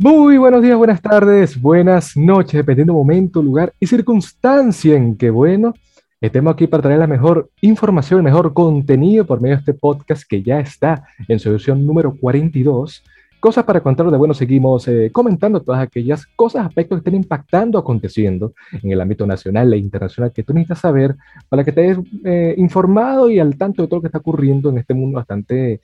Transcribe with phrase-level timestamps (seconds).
[0.00, 5.74] Muy buenos días, buenas tardes, buenas noches, dependiendo momento, lugar y circunstancia en que, bueno,
[6.20, 10.22] estemos aquí para traer la mejor información, el mejor contenido por medio de este podcast
[10.22, 13.02] que ya está en su edición número 42
[13.40, 17.78] Cosas para contar de bueno, seguimos eh, comentando todas aquellas cosas, aspectos que estén impactando,
[17.78, 21.14] aconteciendo en el ámbito nacional e internacional que tú necesitas saber
[21.48, 24.78] para que estés eh, informado y al tanto de todo lo que está ocurriendo en
[24.78, 25.80] este mundo bastante,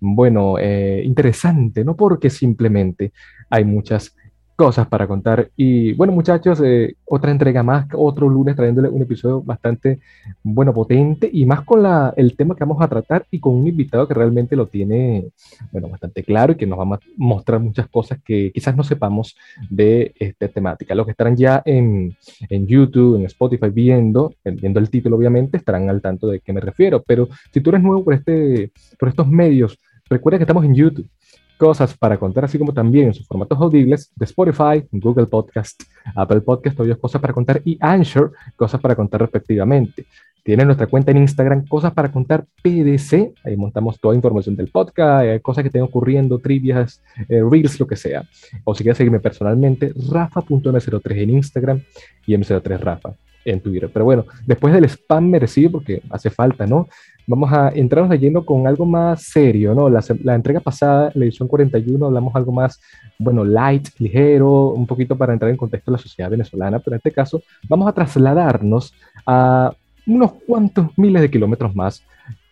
[0.00, 3.12] bueno, eh, interesante, no porque simplemente
[3.48, 4.14] hay muchas
[4.58, 5.50] cosas para contar.
[5.56, 10.00] Y bueno, muchachos, eh, otra entrega más, otro lunes trayéndole un episodio bastante,
[10.42, 13.68] bueno, potente y más con la, el tema que vamos a tratar y con un
[13.68, 15.28] invitado que realmente lo tiene,
[15.70, 19.36] bueno, bastante claro y que nos va a mostrar muchas cosas que quizás no sepamos
[19.70, 20.92] de esta temática.
[20.96, 22.16] Los que estarán ya en,
[22.50, 26.60] en YouTube, en Spotify viendo, viendo el título obviamente, estarán al tanto de qué me
[26.60, 27.04] refiero.
[27.06, 29.78] Pero si tú eres nuevo por, este, por estos medios,
[30.10, 31.08] recuerda que estamos en YouTube
[31.58, 35.82] cosas para contar, así como también en sus formatos audibles de Spotify, Google Podcast,
[36.14, 40.06] Apple Podcast, obvio, cosas para contar y Anchor, cosas para contar respectivamente.
[40.42, 45.26] Tiene nuestra cuenta en Instagram, cosas para contar PDC, ahí montamos toda información del podcast,
[45.26, 48.22] eh, cosas que estén ocurriendo, trivias, eh, reels, lo que sea.
[48.64, 51.82] O si quieres seguirme personalmente, rafa.m03 en Instagram
[52.26, 53.14] y m03 rafa
[53.50, 53.90] en Twitter.
[53.92, 56.88] Pero bueno, después del spam merecido, porque hace falta, ¿no?
[57.26, 59.90] Vamos a entrarnos leyendo con algo más serio, ¿no?
[59.90, 62.80] La, la, entrega pasada, la edición 41, hablamos algo más,
[63.18, 66.98] bueno, light, ligero, un poquito para entrar en contexto de la sociedad venezolana, pero en
[66.98, 68.94] este caso vamos a trasladarnos
[69.26, 69.74] a
[70.06, 72.02] unos cuantos miles de kilómetros más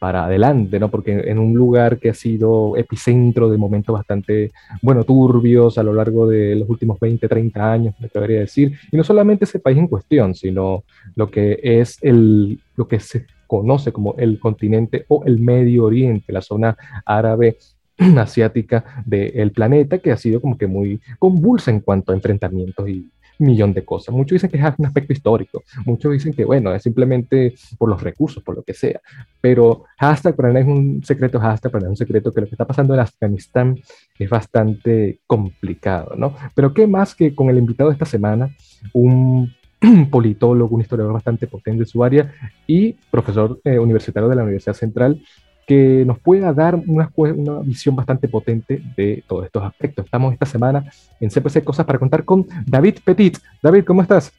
[0.07, 0.89] para adelante, ¿no?
[0.89, 5.93] Porque en un lugar que ha sido epicentro de momentos bastante, bueno, turbios a lo
[5.93, 9.77] largo de los últimos 20, 30 años, me atrevería decir, y no solamente ese país
[9.79, 10.85] en cuestión, sino
[11.17, 16.33] lo que es el, lo que se conoce como el continente o el Medio Oriente,
[16.33, 17.57] la zona árabe
[18.17, 23.11] asiática del planeta, que ha sido como que muy convulsa en cuanto a enfrentamientos y
[23.39, 24.15] millón de cosas.
[24.15, 28.03] Muchos dicen que es un aspecto histórico, muchos dicen que, bueno, es simplemente por los
[28.03, 29.01] recursos, por lo que sea,
[29.41, 32.67] pero hashtag para es un secreto, hashtag para es un secreto que lo que está
[32.67, 33.79] pasando en Afganistán
[34.19, 36.35] es bastante complicado, ¿no?
[36.55, 38.51] Pero qué más que con el invitado de esta semana,
[38.93, 39.53] un
[40.11, 42.33] politólogo, un historiador bastante potente en su área
[42.67, 45.23] y profesor eh, universitario de la Universidad Central,
[45.67, 50.05] que nos pueda dar una, una, visión bastante potente de todos estos aspectos.
[50.05, 50.91] Estamos esta semana
[51.21, 53.39] en CPC Cosas para contar con David Petit.
[53.61, 54.33] David, ¿cómo estás?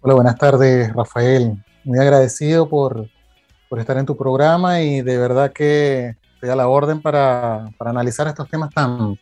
[0.00, 1.62] Hola, buenas tardes, Rafael.
[1.82, 3.08] Muy agradecido por,
[3.68, 7.90] por estar en tu programa y de verdad que estoy a la orden para, para
[7.90, 9.18] analizar estos temas tan,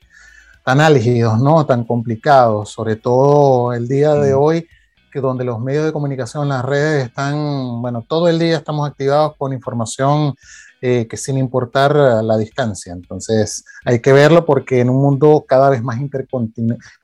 [0.65, 1.65] tan álgidos, ¿no?
[1.65, 4.69] tan complicados, sobre todo el día de hoy
[5.11, 9.35] que donde los medios de comunicación, las redes están, bueno, todo el día estamos activados
[9.37, 10.35] con información
[10.81, 12.93] eh, que sin importar la distancia.
[12.93, 15.99] Entonces hay que verlo porque en un mundo cada vez más,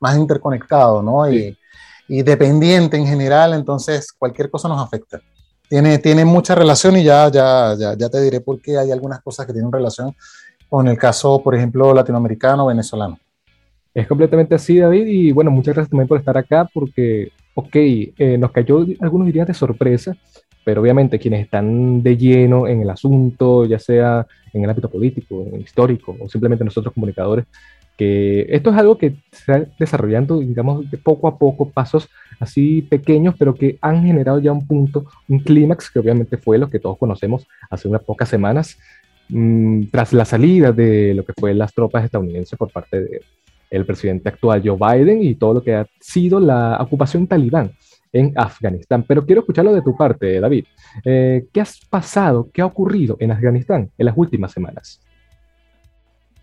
[0.01, 1.31] más interconectado, ¿no?
[1.31, 1.57] Y,
[2.09, 5.21] y, dependiente en general, entonces cualquier cosa nos afecta.
[5.69, 9.21] Tiene, tiene mucha relación y ya, ya, ya, ya te diré por qué hay algunas
[9.21, 10.15] cosas que tienen relación
[10.69, 13.19] con el caso, por ejemplo, latinoamericano, venezolano.
[13.93, 18.37] Es completamente así, David, y bueno, muchas gracias también por estar acá porque ok, eh,
[18.39, 20.15] nos cayó, algunos dirían de sorpresa,
[20.67, 25.47] pero obviamente quienes están de lleno en el asunto, ya sea en el ámbito político,
[25.61, 27.45] histórico, o simplemente nosotros comunicadores,
[27.97, 32.09] que esto es algo que se está desarrollando, digamos, de poco a poco, pasos
[32.41, 36.69] así pequeños, pero que han generado ya un punto, un clímax, que obviamente fue lo
[36.69, 38.77] que todos conocemos hace unas pocas semanas,
[39.29, 43.21] mmm, tras la salida de lo que fue las tropas estadounidenses por parte de,
[43.71, 47.71] el presidente actual Joe Biden y todo lo que ha sido la ocupación talibán
[48.13, 49.05] en Afganistán.
[49.07, 50.67] Pero quiero escucharlo de tu parte, David.
[51.05, 55.01] Eh, ¿Qué has pasado, qué ha ocurrido en Afganistán en las últimas semanas?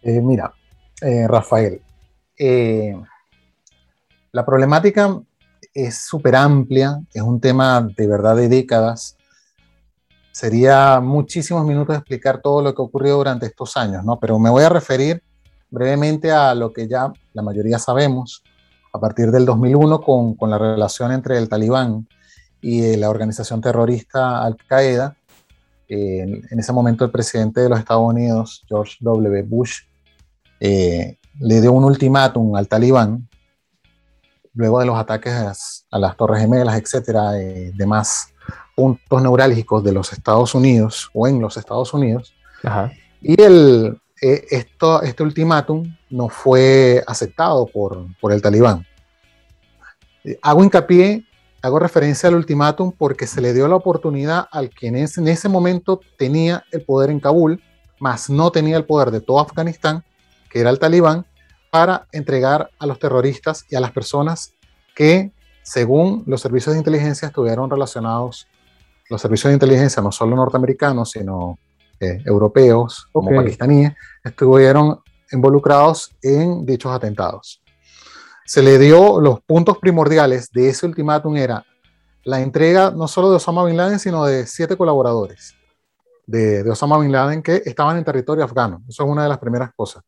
[0.02, 0.54] Eh, mira,
[1.02, 1.82] eh, Rafael,
[4.32, 5.22] la problemática
[5.74, 9.18] es súper amplia, es un tema de verdad de décadas.
[10.32, 14.20] Sería muchísimos minutos explicar todo lo que ha ocurrido durante estos años, ¿no?
[14.20, 15.24] Pero me voy a referir
[15.70, 18.44] brevemente a lo que ya la mayoría sabemos,
[18.94, 22.08] a partir del 2001 con, con la relación entre el talibán
[22.62, 25.18] y eh, la organización terrorista Al-Qaeda.
[25.88, 29.44] en, ese momento el presidente de los Estados Unidos, George W.
[29.44, 29.82] Bush,
[30.60, 33.28] eh, le dio un ultimátum al talibán
[34.54, 35.34] luego de los ataques
[35.92, 38.34] a, las Torres Gemelas, etcétera, eh, demás
[38.76, 42.34] puntos neurálgicos de los Estados Unidos o en los Estados Unidos.
[43.22, 48.86] Y el, eh, esto, este ultimátum no fue aceptado por, por el talibán.
[50.24, 51.26] Eh, hago hincapié,
[51.64, 56.02] hago referencia al ultimátum porque se le dio la oportunidad al quien en ese momento
[56.16, 57.64] tenía el poder en Kabul,
[58.00, 60.04] mas no tenía el poder de todo Afganistán,
[60.52, 61.26] que era el talibán,
[61.72, 64.54] para entregar a los terroristas y a las personas
[64.96, 65.32] que,
[65.64, 68.48] según los servicios de inteligencia, estuvieron relacionados,
[69.10, 71.58] los servicios de inteligencia no solo norteamericanos, sino
[72.00, 73.94] eh, europeos, como pakistaníes,
[74.24, 75.00] estuvieron
[75.34, 77.62] involucrados en dichos atentados.
[78.46, 81.66] Se le dio los puntos primordiales de ese ultimátum era
[82.24, 85.56] la entrega no solo de Osama Bin Laden, sino de siete colaboradores
[86.26, 88.82] de, Osama Bin Laden que estaban en territorio afgano.
[88.88, 90.04] Eso es una de las primeras cosas.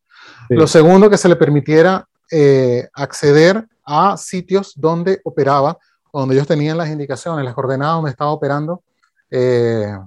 [0.49, 5.77] Lo segundo, que se le permitiera eh, acceder a sitios donde operaba,
[6.11, 8.83] donde ellos tenían las indicaciones, las coordenadas donde estaba operando
[9.29, 9.97] eh,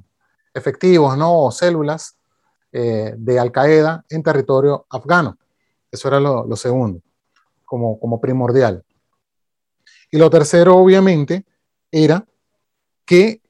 [0.54, 1.44] efectivos ¿no?
[1.44, 2.17] o células
[2.72, 5.38] eh, de Al Qaeda en territorio afgano.
[5.90, 7.00] Eso era lo, segundo,
[7.64, 8.84] como, como primordial.
[10.10, 11.44] Y lo tercero, obviamente,
[11.90, 12.26] era
[13.04, 13.42] que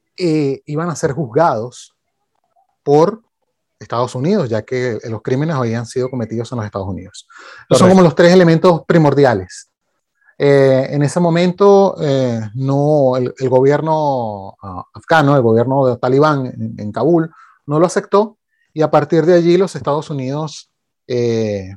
[0.67, 1.95] iban a ser juzgados
[2.83, 3.23] por
[3.79, 7.29] Estados Unidos, ya que los crímenes habían sido cometidos en los Estados Unidos.
[7.71, 9.71] son como los tres elementos primordiales.
[10.37, 16.47] Eh, en ese momento, eh, no, el, gobierno uh, afgano, el gobierno de talibán
[16.79, 17.31] en, Kabul,
[17.67, 18.38] no lo aceptó
[18.79, 20.71] y a partir de allí los Estados Unidos,
[21.09, 21.75] eh,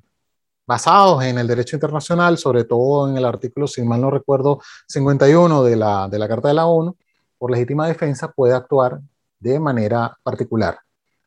[0.67, 5.63] basados en el derecho internacional, sobre todo en el artículo, si mal no recuerdo, 51
[5.63, 6.95] de la, de la Carta de la ONU,
[7.39, 8.99] por legítima defensa, puede actuar
[9.39, 10.77] de manera particular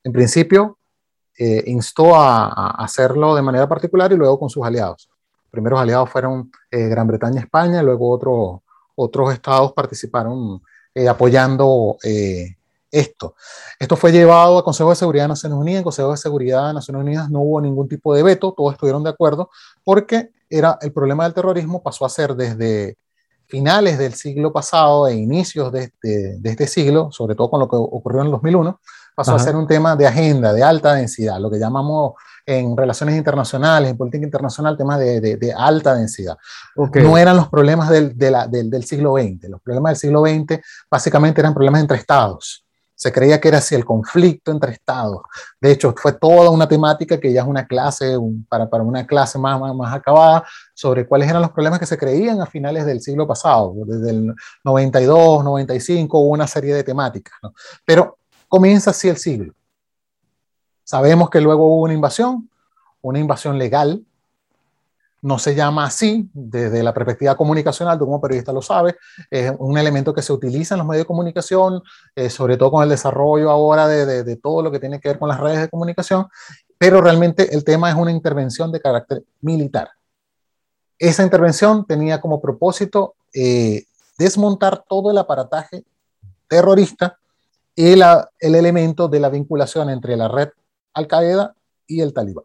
[0.05, 0.79] en principio,
[1.37, 5.09] eh, instó a, hacerlo de manera particular y luego con sus aliados.
[5.43, 8.62] Los primeros aliados fueron eh, Gran Bretaña, España, luego otro,
[8.94, 10.62] otros estados participaron
[10.94, 11.97] eh, apoyando
[12.94, 13.35] esto.
[13.79, 15.79] Esto fue llevado al Consejo de Seguridad de Naciones Unidas.
[15.79, 19.02] En Consejo de Seguridad de Naciones Unidas no hubo ningún tipo de veto, todos estuvieron
[19.02, 19.50] de acuerdo,
[19.82, 22.96] porque era el problema del terrorismo pasó a ser desde
[23.46, 27.69] finales del siglo pasado e inicios de este, de este siglo, sobre todo con lo
[27.69, 28.81] que ocurrió en el 2001,
[29.14, 32.14] pasó a ser un tema de agenda, de alta densidad, lo que llamamos
[32.47, 36.37] en relaciones internacionales, en política internacional, temas de, de, alta densidad.
[36.76, 39.49] No eran los problemas del, de la, del, del, siglo XX.
[39.49, 42.63] Los problemas del siglo XX básicamente eran problemas entre estados.
[43.04, 45.22] Se creía que era así el conflicto entre estados.
[45.60, 48.16] De hecho, fue toda una temática que ya es una clase,
[48.48, 52.40] para, para una clase más, más, acabada, sobre cuáles eran los problemas que se creían
[52.40, 53.74] a finales del siglo pasado.
[53.86, 54.34] Desde el
[54.64, 57.34] 92, 95 hubo una serie de temáticas.
[57.84, 58.18] Pero
[58.54, 59.52] Comienza así el siglo.
[60.84, 62.48] Sabemos que luego hubo una invasión,
[63.00, 64.06] una invasión legal.
[65.25, 68.97] No se llama así desde la perspectiva comunicacional, tú como periodista lo sabes,
[69.31, 71.82] es un elemento que se utiliza en los medios de comunicación,
[72.15, 75.19] eh, sobre todo con el desarrollo ahora de, de, todo lo que tiene que ver
[75.19, 76.26] con las redes de comunicación,
[76.76, 79.88] pero realmente el tema es una intervención de carácter militar.
[80.99, 83.85] Esa intervención tenía como propósito eh,
[84.19, 85.85] desmontar todo el aparataje
[86.49, 87.19] terrorista
[87.76, 88.05] el,
[88.41, 90.50] el elemento de la vinculación entre la red
[90.93, 91.55] Al-Qaeda
[91.87, 92.44] y el Talibán.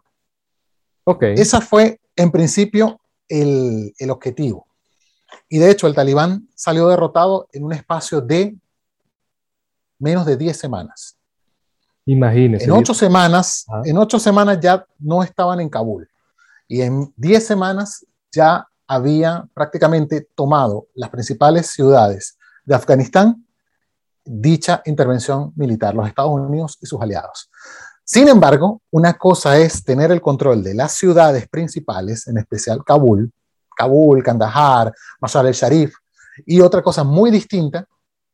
[1.03, 1.33] Okay.
[1.33, 4.67] Esa fue, en principio, el, el, objetivo.
[5.47, 8.57] Y de hecho, el Talibán salió derrotado en un espacio de
[9.99, 11.17] menos de 10 semanas.
[12.05, 12.65] Imagínese.
[12.65, 13.83] En ocho semanas, ah.
[13.85, 16.09] en ocho semanas ya no estaban en Kabul.
[16.67, 23.45] Y en 10 semanas ya había prácticamente tomado las principales ciudades de Afganistán
[24.25, 27.49] dicha intervención militar, los Estados Unidos y sus aliados.
[28.11, 33.31] Sin embargo, una cosa es tener el control de las ciudades principales, en especial Kabul,
[33.77, 35.93] Kabul, Kandahar, Mazar el-Sharif,
[36.43, 37.85] y otra cosa muy distinta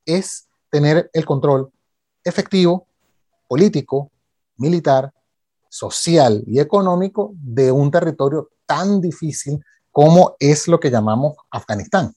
[0.06, 1.70] es tener el control
[2.24, 2.88] efectivo,
[3.50, 4.10] político,
[4.56, 5.12] militar,
[5.68, 12.14] social y económico de un territorio tan difícil como es lo que llamamos Afganistán.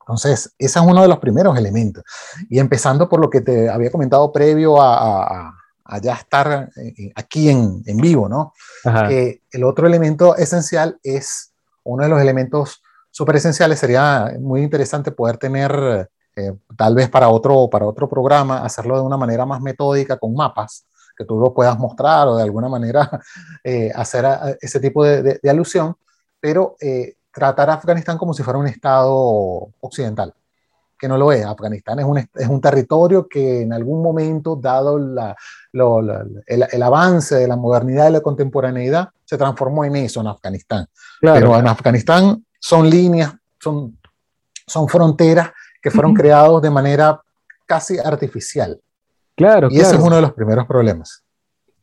[0.00, 2.04] Entonces, ese es uno de los primeros elementos.
[2.50, 5.57] Y empezando por lo que te había comentado previo a,
[5.96, 8.52] ya estar eh, aquí en, en vivo, ¿no?
[9.08, 11.52] Que el otro elemento esencial es,
[11.84, 17.30] uno de los elementos súper esenciales, sería muy interesante poder tener, eh, tal vez para
[17.30, 20.84] otro, para otro programa, hacerlo de una manera más metódica, con mapas,
[21.16, 23.10] que tú lo puedas mostrar o de alguna manera
[23.64, 24.26] eh, hacer
[24.60, 25.96] ese tipo de, de, alusión,
[26.38, 26.76] pero
[27.32, 30.34] tratar a Afganistán como si fuera un Estado occidental,
[30.98, 31.44] que no lo es.
[31.44, 35.36] Afganistán es un, es un territorio que en algún momento, dado la,
[35.72, 40.86] el, el, avance de la modernidad y la contemporaneidad, se transformó en eso, en Afganistán.
[41.20, 43.98] Pero en Afganistán son líneas, son,
[44.66, 45.50] son fronteras
[45.80, 47.20] que fueron creadas de manera
[47.66, 48.80] casi artificial.
[49.36, 51.22] Claro, y ese es uno de los primeros problemas.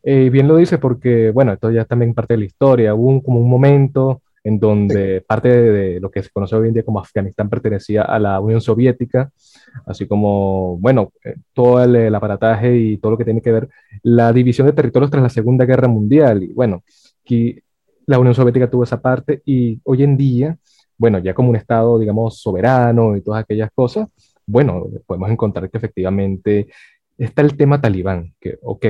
[0.04, 2.94] Y eh, bien lo dice porque, bueno, esto ya es también parte de la historia.
[2.94, 6.76] Hubo un, como un momento en donde parte de, lo que se conoce hoy en
[6.76, 9.32] día como Afganistán pertenecía a la Unión Soviética,
[9.88, 13.70] así como, bueno, eh, todo el, aparataje y todo lo que tiene que ver
[14.04, 16.44] la división de territorios tras la Segunda Guerra Mundial.
[16.44, 16.84] Y bueno,
[17.24, 17.60] aquí
[18.06, 20.56] la Unión Soviética tuvo esa parte y hoy en día,
[20.96, 24.08] bueno, ya como un Estado, digamos, soberano y todas aquellas cosas,
[24.46, 26.68] bueno, podemos encontrar que efectivamente
[27.18, 28.86] está el tema talibán, que, ok,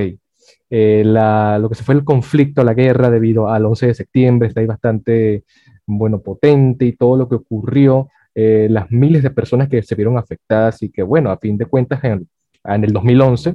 [0.70, 4.60] eh, lo que se fue el conflicto, la guerra debido al 11 de septiembre, está
[4.60, 5.44] ahí bastante,
[5.86, 10.18] bueno, potente y todo lo que ocurrió, eh, las miles de personas que se vieron
[10.18, 12.28] afectadas y que, bueno, a fin de cuentas, en,
[12.64, 13.54] en el 2011,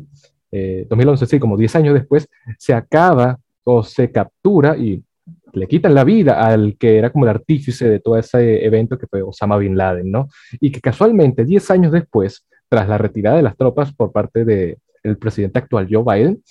[0.89, 5.03] 2011, eh, sí, como 10 años después, se acaba o se captura y
[5.53, 9.07] le quitan la vida al que era como el artífice de todo ese evento que
[9.07, 10.27] fue Osama Bin Laden, ¿no?
[10.59, 15.17] Y que casualmente 10 años después, tras la retirada de las tropas por parte del
[15.17, 16.41] presidente actual Joe Biden,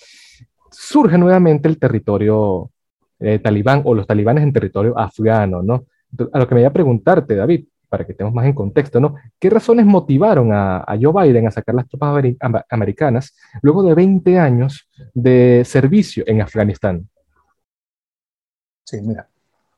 [0.71, 2.71] surge nuevamente el territorio
[3.19, 5.85] eh, talibán o los talibanes en territorio afgano, ¿no?
[6.33, 9.15] A lo que me voy a preguntarte, David, para que estemos más en contexto, ¿no?
[9.37, 12.23] ¿Qué razones motivaron a, Joe Biden a sacar las tropas
[12.69, 17.07] americanas luego de 20 años de servicio en Afganistán?
[18.85, 19.29] Sí, mira,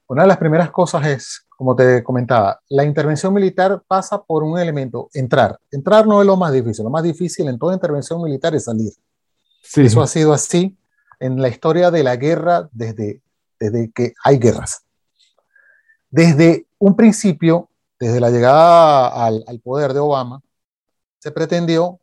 [0.08, 4.60] una de las primeras cosas es, como te comentaba, la intervención militar pasa por un
[4.60, 5.58] elemento, entrar.
[5.72, 8.94] Entrar no es lo más difícil, lo más difícil en toda intervención militar es salir.
[9.62, 9.82] Sí.
[9.82, 10.78] Eso ha sido así
[11.24, 13.22] en la historia de la guerra desde,
[13.58, 14.84] desde que hay guerras.
[16.10, 20.42] Desde un principio, desde la llegada al, al poder de Obama,
[21.20, 22.02] se pretendió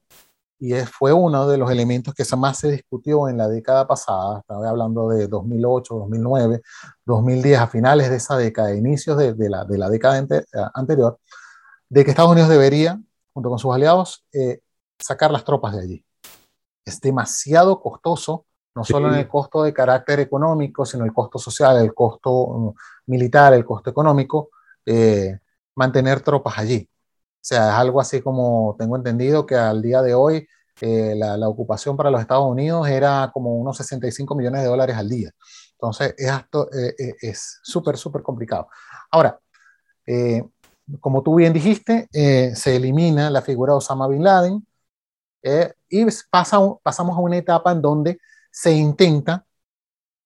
[0.59, 4.71] y fue uno de los elementos que más se discutió en la década pasada, estaba
[4.71, 6.63] hablando de 2008, 2009,
[7.05, 11.19] 2010, a finales de esa década, inicios de, la, de la, década eh, anterior,
[11.91, 12.99] de que Estados Unidos debería,
[13.35, 14.61] junto con sus aliados, eh,
[14.99, 16.05] sacar las tropas de allí.
[16.87, 21.79] Es demasiado costoso, no solo en el costo de carácter económico, sino el costo social,
[21.79, 24.51] el costo mm, militar, el costo económico,
[24.87, 25.39] eh,
[25.75, 26.89] mantener tropas allí.
[26.89, 30.47] O sea, es algo así como tengo entendido que al día de hoy
[30.83, 34.97] eh, la, la, ocupación para los Estados Unidos era como unos 65 millones de dólares
[34.97, 35.31] al día.
[35.73, 38.69] Entonces, es eh, eh, es súper, súper complicado.
[39.11, 39.39] Ahora,
[41.01, 44.67] como tú bien dijiste, se elimina la figura de Osama Bin Laden
[45.89, 48.19] y pasa, pasamos a una etapa en donde
[48.51, 49.47] se intenta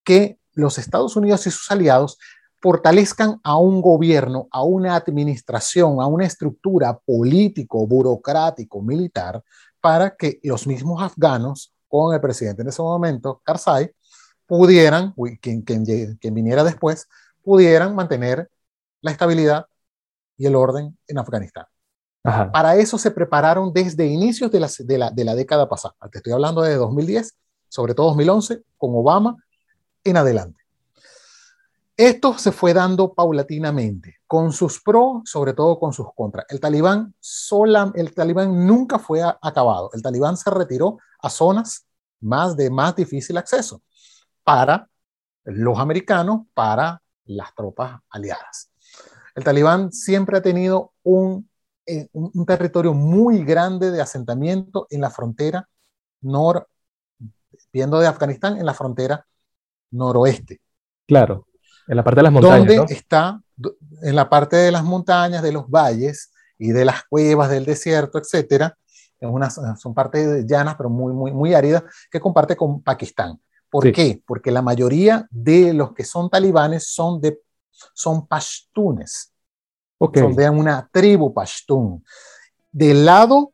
[0.03, 2.19] que los Estados Unidos y sus aliados
[2.61, 9.43] fortalezcan a un gobierno, a una administración, a una estructura político, burocrático, militar,
[9.81, 13.93] para que los mismos afganos, con el presidente en ese momento, Karzai,
[14.47, 17.07] pudieran, quien, quien, quien viniera después,
[17.43, 18.51] pudieran mantener
[19.03, 19.67] la estabilidad
[20.37, 21.67] y el orden en Afganistán.
[22.23, 25.95] Para eso se prepararon desde inicios de la, de, la, de la, década pasada.
[26.11, 27.37] Te estoy hablando de 2010,
[27.75, 29.37] sobre todo 2011, con Obama
[30.05, 30.63] en adelante.
[31.97, 36.47] Esto se fue dando paulatinamente, con sus pros, sobre todo con sus contras.
[36.51, 39.91] El talibán, sola, el talibán nunca fue acabado.
[39.93, 41.89] El talibán se retiró a zonas
[42.21, 43.83] más de más difícil acceso
[44.45, 44.89] para
[45.43, 48.71] los americanos, para las tropas aliadas.
[49.35, 51.51] El talibán siempre ha tenido un,
[51.87, 55.69] eh, un territorio muy grande de asentamiento en la frontera
[56.21, 56.69] nor,
[57.73, 59.27] viendo de Afganistán, en la frontera
[59.91, 60.61] noroeste.
[61.07, 61.47] Claro.
[61.87, 62.77] En la parte de las montañas.
[62.77, 63.41] Donde está
[64.03, 68.19] en la parte de las montañas, de los valles y de las cuevas del desierto,
[68.19, 68.77] etcétera.
[69.79, 73.41] son partes llanas, pero muy, muy, muy áridas, que comparte con Pakistán.
[73.71, 74.23] ¿Por qué?
[74.25, 77.41] Porque la mayoría de los que son talibanes son, de,
[77.93, 79.33] son pashtunes.
[79.99, 82.05] Son de una tribu pashtun.
[82.71, 83.53] Del lado,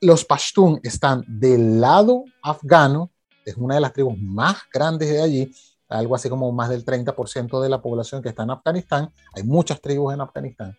[0.00, 3.10] los pashtun están del lado afgano,
[3.50, 5.52] es una de las tribus más grandes de allí,
[5.88, 9.80] algo así como más del 30% de la población que está en Afganistán, hay muchas
[9.80, 10.76] tribus en Afganistán,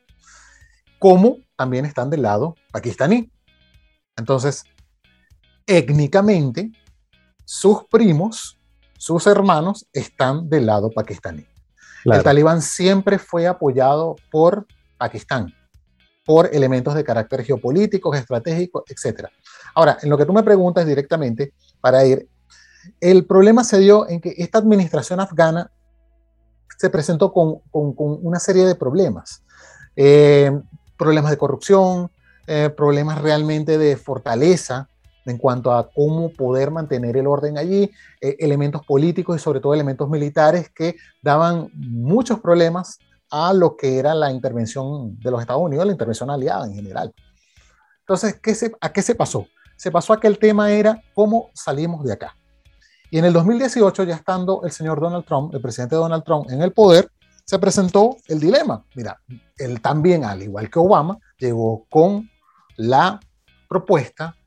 [0.99, 3.31] como también están del lado pakistaní.
[4.17, 4.63] Entonces,
[5.67, 6.71] étnicamente,
[7.45, 8.59] sus primos,
[8.97, 11.45] sus hermanos, están del lado pakistaní.
[12.05, 14.65] El talibán siempre fue apoyado por
[14.97, 15.53] Pakistán,
[16.25, 19.27] por elementos de carácter geopolítico, estratégico, etc.
[19.75, 22.27] Ahora, en lo que tú me preguntas directamente, para ir
[22.99, 25.71] el problema se dio en que esta administración afgana
[26.77, 29.43] se presentó con, una serie de problemas.
[29.95, 30.51] Eh,
[30.97, 32.11] problemas de corrupción,
[32.47, 34.87] eh, problemas realmente de fortaleza
[35.25, 39.73] en cuanto a cómo poder mantener el orden allí, eh, elementos políticos y sobre todo
[39.73, 42.97] elementos militares que daban muchos problemas
[43.29, 47.13] a lo que era la intervención de los Estados Unidos, la intervención aliada en general.
[47.99, 49.47] Entonces, ¿qué ¿a qué se pasó?
[49.77, 52.35] Se pasó a que el tema era cómo salimos de acá.
[53.13, 56.61] Y en el 2018, ya estando el señor Donald Trump, el presidente Donald Trump, en
[56.61, 57.11] el poder,
[57.43, 58.85] se presentó el dilema.
[58.95, 59.19] Mira,
[59.57, 62.29] él también, al igual que Obama, llegó con
[62.77, 63.19] la
[63.67, 64.37] propuesta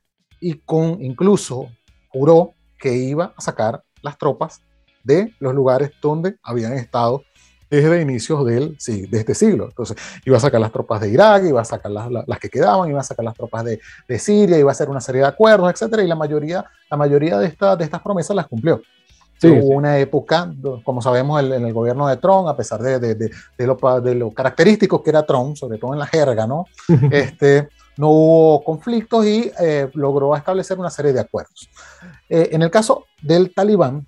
[0.40, 1.68] y con incluso
[2.08, 4.62] juró que iba a sacar las tropas
[5.02, 7.22] de los lugares donde habían estado
[7.70, 9.66] desde inicios del, sí, de este siglo.
[9.66, 12.88] Entonces, iba a sacar las tropas de Irak, iba a sacar las, las, que quedaban,
[12.88, 15.70] iba a sacar las tropas de, de, Siria, iba a hacer una serie de acuerdos,
[15.70, 18.80] etcétera, y la mayoría, la mayoría de, esta, de estas promesas las cumplió.
[19.38, 20.54] Sí, Hubo una época,
[20.84, 24.30] como sabemos, en el gobierno de Trump, a pesar de, de, de, lo, de lo
[24.30, 26.66] característico que era Trump, sobre todo en la jerga, ¿no?
[27.10, 31.68] este, no hubo conflictos y eh, logró establecer una serie de acuerdos.
[32.28, 34.06] Eh, en el caso del talibán,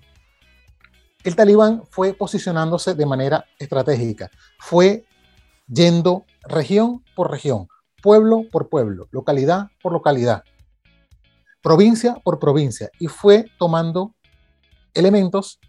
[1.27, 5.05] el talibán fue posicionándose de manera estratégica, fue
[5.67, 7.67] yendo región por región,
[8.01, 10.43] pueblo por pueblo, localidad por localidad,
[11.61, 14.15] provincia por provincia, y fue tomando
[14.93, 15.59] elementos,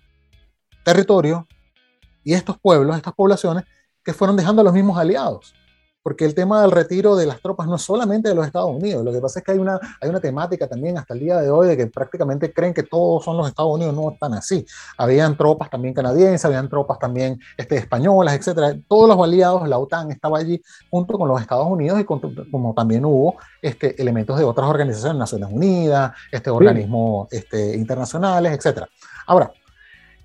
[0.85, 1.49] territorio
[2.23, 3.65] y estos pueblos, estas poblaciones
[4.05, 5.55] que fueron dejando a los mismos aliados
[6.09, 9.05] porque el tema del retiro de las tropas no es solamente de los Estados Unidos,
[9.05, 11.51] lo que pasa es que hay una, hay una temática también hasta el día de
[11.51, 14.65] hoy de que prácticamente creen que todos son los Estados Unidos, no están así.
[14.97, 18.75] Habían tropas también canadienses, habían tropas también este, españolas, etcétera.
[18.89, 23.05] Todos los aliados, la OTAN estaba allí junto con los Estados Unidos y como también
[23.05, 28.89] hubo este, elementos de otras organizaciones, Naciones Unidas, este, organismos este, internacionales, etcétera.
[29.27, 29.53] Ahora,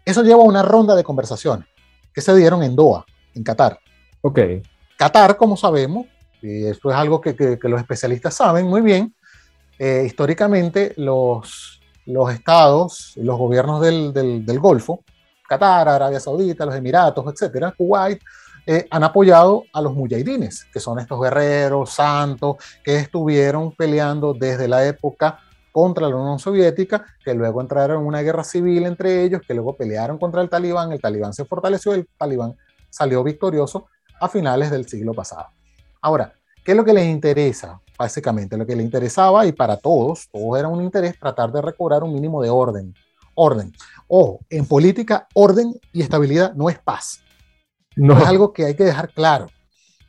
[0.05, 1.67] eso lleva a una ronda de conversaciones
[2.13, 3.03] que se dieron en Doha,
[3.35, 3.77] en Qatar.
[4.21, 4.39] Ok.
[5.03, 6.05] Qatar, como sabemos,
[6.41, 9.13] y esto es algo que, los especialistas saben muy bien,
[9.77, 15.03] eh, históricamente los, los estados, los gobiernos del, Golfo,
[15.45, 18.21] Qatar, Arabia Saudita, los Emiratos, etcétera, Kuwait,
[18.65, 24.69] eh, han apoyado a los mujahidines, que son estos guerreros santos que estuvieron peleando desde
[24.69, 25.37] la época
[25.73, 29.75] contra la Unión Soviética, que luego entraron en una guerra civil entre ellos, que luego
[29.75, 32.55] pelearon contra el talibán, el talibán se fortaleció, el talibán
[32.89, 33.87] salió victorioso
[34.23, 35.47] a finales del siglo pasado.
[36.01, 37.81] Ahora, ¿qué es lo que les interesa?
[37.97, 42.03] Básicamente, lo que les interesaba y para todos, todos era un interés tratar de recobrar
[42.03, 42.93] un mínimo de orden.
[43.35, 43.73] Orden.
[44.07, 47.21] Ojo, en política, orden y estabilidad no es paz.
[47.95, 48.17] No.
[48.17, 49.47] Es algo que hay que dejar claro.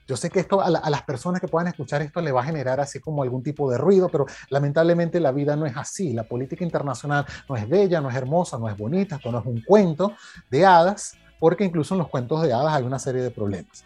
[0.06, 2.44] Yo sé que esto a, a, las personas que puedan escuchar esto le va a
[2.44, 6.12] generar así como algún tipo de ruido, pero lamentablemente la vida no es así.
[6.12, 9.46] La política internacional no es bella, no es hermosa, no es bonita, esto no es
[9.46, 10.12] un cuento
[10.50, 13.84] de hadas, porque incluso en los cuentos de hadas hay una serie de problemas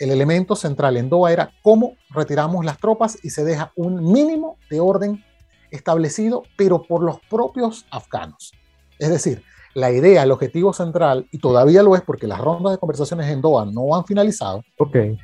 [0.00, 4.56] el elemento central en Doha era cómo retiramos las tropas y se deja un mínimo
[4.70, 5.22] de orden
[5.70, 8.52] establecido, pero por los propios afganos.
[8.98, 12.78] Es decir, la idea, el objetivo central, y todavía lo es porque las rondas de
[12.78, 14.64] conversaciones en Doha no han finalizado.
[14.78, 14.96] Ok.
[14.96, 15.18] Eh,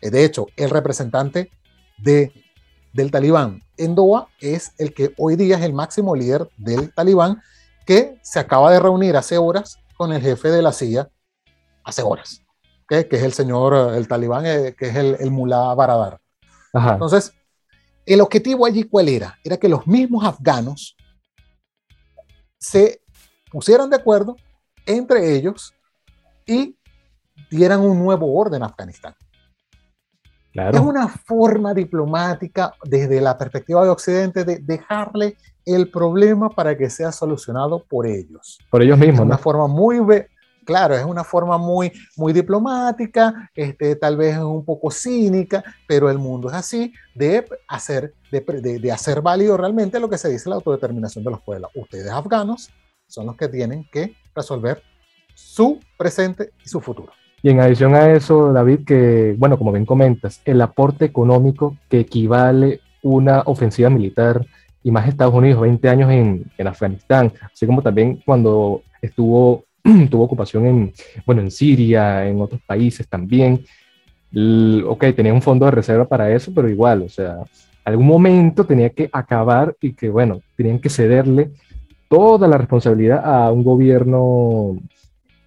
[0.00, 1.50] de hecho, el representante
[1.98, 2.32] de,
[2.94, 7.42] del talibán en Doha es el que hoy día es el máximo líder del talibán,
[7.84, 11.10] que se acaba de reunir hace horas con el jefe de la CIA,
[11.84, 12.42] hace horas
[12.90, 16.20] que es el señor, el talibán, eh, que es el, el mulá Baradar.
[16.72, 17.32] Entonces,
[18.04, 19.38] el objetivo allí cuál era?
[19.44, 20.96] Era que los mismos afganos
[22.58, 23.00] se
[23.50, 24.36] pusieran de acuerdo
[24.86, 25.72] entre ellos
[26.46, 26.76] y
[27.50, 29.14] dieran un nuevo orden a Afganistán.
[30.52, 30.76] Claro.
[30.76, 36.90] Es una forma diplomática desde la perspectiva de Occidente de dejarle el problema para que
[36.90, 38.58] sea solucionado por ellos.
[38.68, 39.20] Por ellos mismos.
[39.20, 40.00] Es una forma muy,
[40.70, 46.16] claro, es una forma muy, muy diplomática, este, tal vez un poco cínica, pero el
[46.16, 50.54] mundo es así, de hacer, de, de, hacer válido realmente lo que se dice la
[50.54, 51.72] autodeterminación de los pueblos.
[51.74, 52.70] Ustedes afganos
[53.08, 54.80] son los que tienen que resolver
[55.34, 57.12] su presente y su futuro.
[57.42, 61.98] Y en adición a eso, David, que, bueno, como bien comentas, el aporte económico que
[61.98, 64.46] equivale una ofensiva militar
[64.84, 69.64] y más Estados Unidos, 20 años en, en Afganistán, así como también cuando estuvo
[70.10, 70.92] tuvo ocupación en,
[71.26, 73.64] bueno, en Siria, en otros países también.
[74.86, 77.38] ok, tenía un fondo de reserva para eso, pero igual, o sea,
[77.84, 81.50] algún momento tenía que acabar y que, bueno, tenían que cederle
[82.08, 84.78] toda la responsabilidad a un gobierno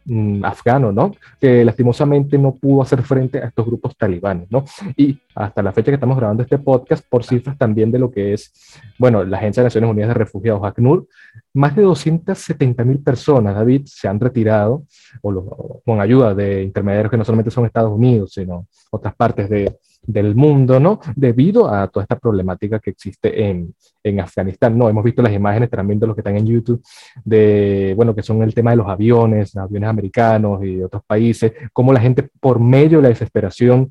[0.06, 1.13] Mm, afgano, ¿no?
[1.39, 4.66] Que lastimosamente no pudo hacer frente a estos grupos talibanes, ¿no?
[4.98, 8.34] Y hasta la fecha que estamos grabando este podcast, por cifras también de lo que
[8.34, 8.52] es,
[9.00, 11.08] bueno, la Agencia de Naciones Unidas de Refugiados, ACNUR,
[11.54, 14.84] más de 270 mil personas, David, se han retirado
[15.22, 19.78] o con ayuda de intermediarios que no solamente son Estados Unidos, sino otras partes de,
[20.06, 21.00] del mundo, ¿no?
[21.16, 24.89] Debido a toda esta problemática que existe en, en, Afganistán, ¿no?
[24.89, 26.82] Hemos visto las imágenes también de los que están en YouTube,
[27.24, 31.54] de, bueno, que son el tema de los aviones, aviones americanos y de otros países,
[31.72, 33.89] cómo la gente por medio de la desesperación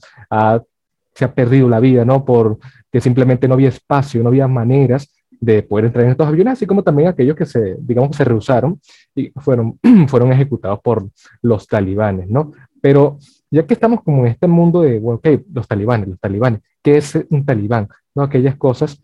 [1.14, 2.24] se ha perdido la vida, ¿no?
[2.24, 6.66] Porque simplemente no había espacio, no había maneras de poder entrar en estos aviones, así
[6.66, 8.80] como también aquellos que se, digamos, se rehusaron
[9.14, 11.08] y fueron, fueron ejecutados por
[11.42, 12.52] los talibanes, ¿no?
[12.80, 13.18] Pero
[13.52, 17.16] ya que estamos como en este mundo de, ok, los talibanes, los talibanes, ¿qué es
[17.30, 17.88] un talibán?
[18.14, 18.22] ¿No?
[18.22, 19.00] Aquellas cosas.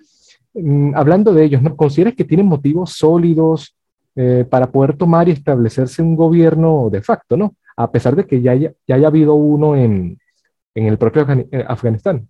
[0.55, 1.77] Mm, hablando de ellos, ¿no?
[1.77, 3.77] ¿Consideras que tienen motivos sólidos
[4.17, 7.55] eh, para poder tomar y establecerse un gobierno de facto, ¿no?
[7.79, 10.19] a pesar de que ya haya, ya haya habido uno en,
[10.75, 12.29] en el propio eh, Afganistán.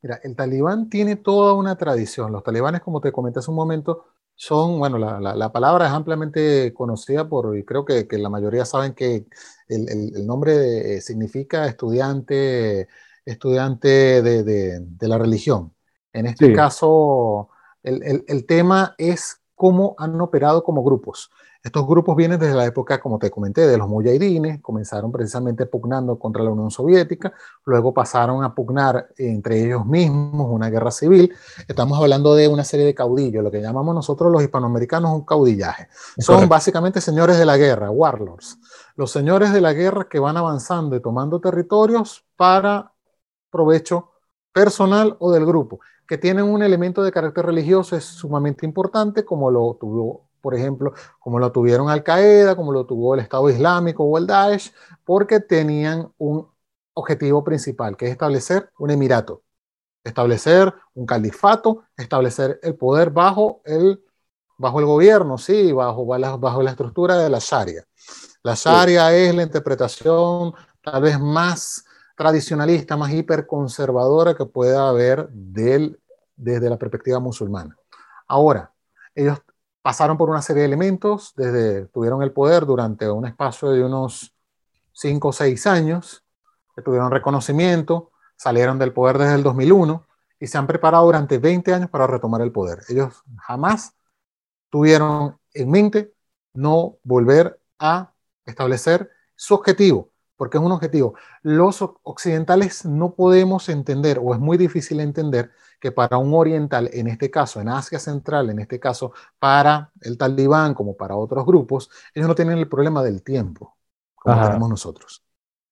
[0.00, 2.32] Mira, el talibán tiene toda una tradición.
[2.32, 4.06] Los talibanes, como te comenté hace un momento,
[4.40, 8.64] son, bueno, la, la, palabra es ampliamente conocida por, y creo que, que la mayoría
[8.64, 9.26] saben que
[9.68, 12.88] el, el, nombre eh, significa estudiante,
[13.26, 15.74] estudiante de, de, de, la religión.
[16.14, 17.50] En este caso,
[17.82, 21.30] el, el, tema es cómo han operado como grupos.
[21.62, 26.18] Estos grupos vienen desde la época, como te comenté, de los mujahidines, comenzaron precisamente pugnando
[26.18, 27.34] contra la Unión Soviética,
[27.66, 31.34] luego pasaron a pugnar entre ellos mismos una guerra civil.
[31.68, 35.88] Estamos hablando de una serie de caudillos, lo que llamamos nosotros los hispanoamericanos un caudillaje.
[36.18, 38.58] Son básicamente señores de la guerra, warlords.
[38.96, 42.94] Los señores de la guerra que van avanzando y tomando territorios para
[43.50, 44.12] provecho
[44.52, 49.48] personal o del grupo que tienen un elemento de carácter religioso es sumamente importante, como
[49.48, 54.04] lo tuvo, por ejemplo, como lo tuvieron Al Qaeda, como lo tuvo el Estado Islámico
[54.04, 54.72] o el Daesh,
[55.04, 56.48] porque tenían un
[56.94, 59.42] objetivo principal, que es establecer un emirato,
[60.04, 64.02] establecer un califato, establecer el poder bajo el,
[64.58, 67.84] bajo el gobierno, sí, bajo, bajo la estructura de la Sharia.
[68.42, 71.84] La Sharia es la interpretación tal vez más
[72.16, 76.00] tradicionalista, más hiperconservadora que pueda haber del,
[76.36, 77.76] desde la perspectiva musulmana.
[78.26, 78.72] Ahora,
[79.14, 79.38] ellos
[79.82, 84.34] pasaron por una serie de elementos, desde tuvieron el poder durante un espacio de unos
[84.92, 86.24] 5 o 6 años,
[86.74, 90.06] que tuvieron reconocimiento, salieron del poder desde el 2001
[90.38, 92.80] y se han preparado durante 20 años para retomar el poder.
[92.88, 93.94] Ellos jamás
[94.70, 96.14] tuvieron en mente
[96.52, 98.12] no volver a
[98.44, 101.14] establecer su objetivo, porque es un objetivo.
[101.42, 107.08] Los occidentales no podemos entender, o es muy difícil entender, que para un oriental, en
[107.08, 111.90] este caso, en Asia Central, en este caso, para el talibán, como para otros grupos,
[112.14, 113.76] ellos no tienen el problema del tiempo,
[114.14, 115.24] como tenemos nosotros.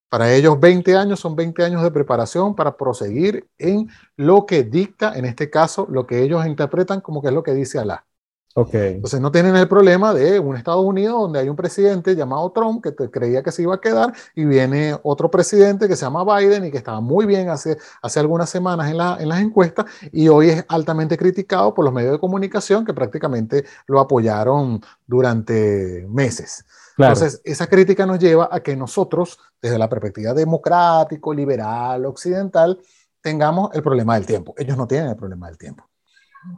[0.09, 5.17] Para ellos 20 años son 20 años de preparación para proseguir en lo que dicta,
[5.19, 8.08] en este caso, lo que ellos interpretan como que es lo que dice Alá.
[8.55, 12.83] Entonces no tienen el problema de un Estados Unidos donde hay un presidente llamado Trump
[12.83, 16.25] que te creía que se iba a quedar y viene otro presidente que se llama
[16.25, 19.87] Biden y que estaba muy bien hace, hace algunas semanas en, la, en las encuestas
[20.11, 26.07] y hoy es altamente criticado por los medios de comunicación que prácticamente lo apoyaron durante
[26.09, 26.65] meses.
[26.99, 32.81] Entonces, esa crítica nos lleva a que nosotros, desde la perspectiva democrático, liberal, occidental,
[33.21, 34.53] tengamos el problema del tiempo.
[34.59, 35.89] Ellos no tienen el problema del tiempo.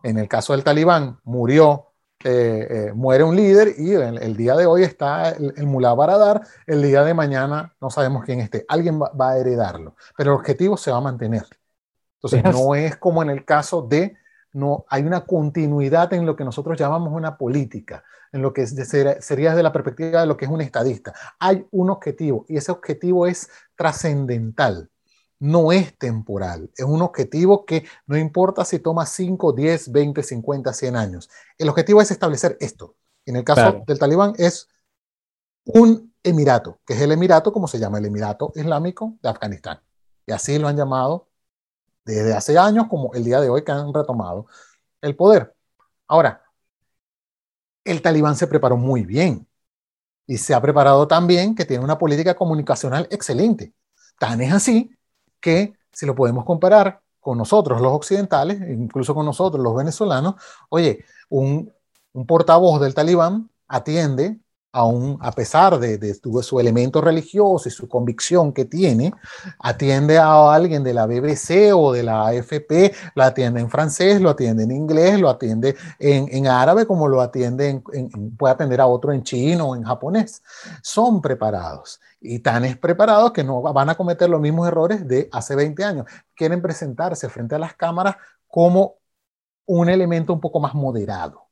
[0.03, 1.91] En el caso del talibán, murió
[2.23, 6.43] eh, eh, muere un líder y el, día de hoy está el, el mulá Baradar,
[6.67, 10.77] el día de mañana no sabemos quién esté, alguien va, a heredarlo, pero el objetivo
[10.77, 11.47] se va a mantener.
[12.17, 14.19] Entonces no es como en el caso de,
[14.53, 19.51] no hay una continuidad en lo que nosotros llamamos una política, en lo que sería
[19.51, 21.15] desde la perspectiva de lo que es un estadista.
[21.39, 24.91] Hay un objetivo y ese objetivo es trascendental
[25.41, 30.73] no es temporal, es un objetivo que no importa si toma 5, 10, 20, 50,
[30.73, 31.31] 100 años.
[31.57, 32.95] El objetivo es establecer esto.
[33.25, 34.69] En el caso del talibán es
[35.65, 39.81] un emirato, que es el emirato como se llama el Emirato Islámico de Afganistán.
[40.27, 41.29] Y así lo han llamado
[42.05, 44.47] desde hace años como el día de hoy que han retomado
[45.01, 45.55] el poder.
[46.07, 46.45] Ahora,
[47.85, 49.49] el talibán se preparó muy bien
[50.27, 53.75] y se ha preparado tan bien que tiene una política comunicacional excelente.
[54.19, 54.95] Tan es así
[55.41, 60.35] que si lo podemos comparar con nosotros, los occidentales, incluso con nosotros, los venezolanos,
[60.71, 61.73] oye, un,
[62.27, 64.41] portavoz del talibán atiende
[64.73, 69.13] aún a pesar de, de, su elemento religioso y su convicción que tiene,
[69.59, 74.31] atiende a alguien de la BBC o de la AFP, lo atiende en francés, lo
[74.31, 77.83] atiende en inglés, lo atiende en, árabe, como lo atiende,
[78.39, 80.43] puede atender a otro en chino o en japonés.
[80.83, 85.29] Son preparados y tan es preparados que no van a cometer los mismos errores de
[85.33, 86.07] hace 20 años.
[86.35, 88.97] Quieren presentarse frente a las cámaras como
[89.67, 91.49] un elemento un poco más moderado,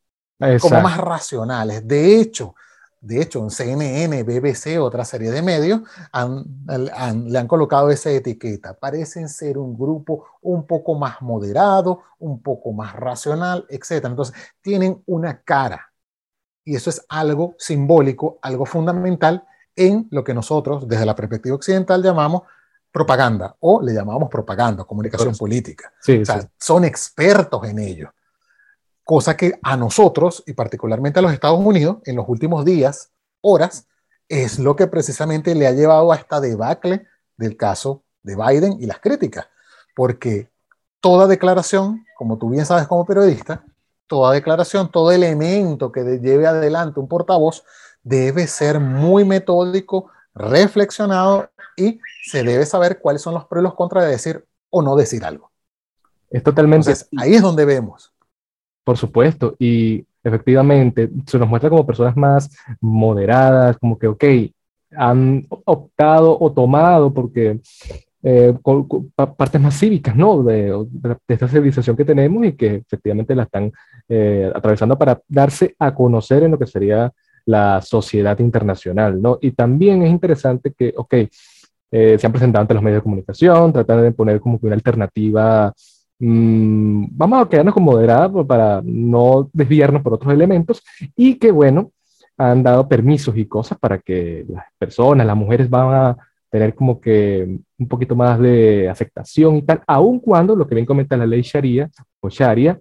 [0.61, 1.87] como más racionales.
[1.87, 2.55] De hecho,
[3.01, 5.83] de hecho, en CNN, BBC, otra serie de medios,
[6.13, 8.75] le han colocado esa etiqueta.
[8.75, 14.05] Parecen ser un grupo un poco más moderado, un poco más racional, etc.
[14.07, 15.93] Entonces, tienen una cara.
[16.65, 19.45] Y eso es algo simbólico, algo fundamental
[19.77, 22.43] en lo que nosotros, desde la perspectiva occidental, llamamos
[22.91, 25.93] propaganda o le llamamos propaganda, comunicación política.
[26.01, 28.13] o sea, son expertos en ello.
[29.09, 33.89] Cosa que a nosotros, y particularmente a los Estados Unidos, en los últimos días, horas,
[34.29, 37.07] es lo que precisamente le ha llevado a esta debacle
[37.39, 39.47] del caso de Biden y las críticas.
[39.97, 40.51] Porque
[41.01, 43.65] toda declaración, como tú bien sabes como periodista,
[44.09, 47.65] toda declaración, todo elemento que lleve adelante un portavoz
[48.03, 53.75] debe ser muy metódico, reflexionado y se debe saber cuáles son los pros y los
[53.75, 55.51] contras de decir o no decir algo.
[56.29, 56.93] Es totalmente.
[57.17, 58.13] ahí es donde vemos.
[58.89, 62.49] Por supuesto, y efectivamente se nos muestra como personas más
[62.81, 64.25] moderadas, como que, ok,
[64.97, 67.61] han optado o tomado porque
[68.23, 68.55] eh,
[69.37, 70.43] partes más cívicas, ¿no?
[70.43, 70.73] De,
[71.29, 73.71] esta civilización que tenemos y que efectivamente la están
[74.09, 77.13] eh, atravesando para darse a conocer en lo que sería
[77.45, 79.37] la sociedad internacional, ¿no?
[79.43, 81.15] Y también es interesante que, ok,
[81.91, 84.77] eh, se han presentado ante los medios de comunicación, tratan de poner como que una
[84.77, 85.75] alternativa,
[86.19, 90.83] mmm, vamos a quedarnos como moderada para no desviarnos por otros elementos,
[91.17, 91.93] y que, bueno,
[92.37, 96.17] han dado permisos y cosas para que las personas, las mujeres van a
[96.51, 100.87] tener como que un poquito más de aceptación y tal, aun cuando lo que bien
[100.87, 102.81] comenta la ley Sharia o Sharia,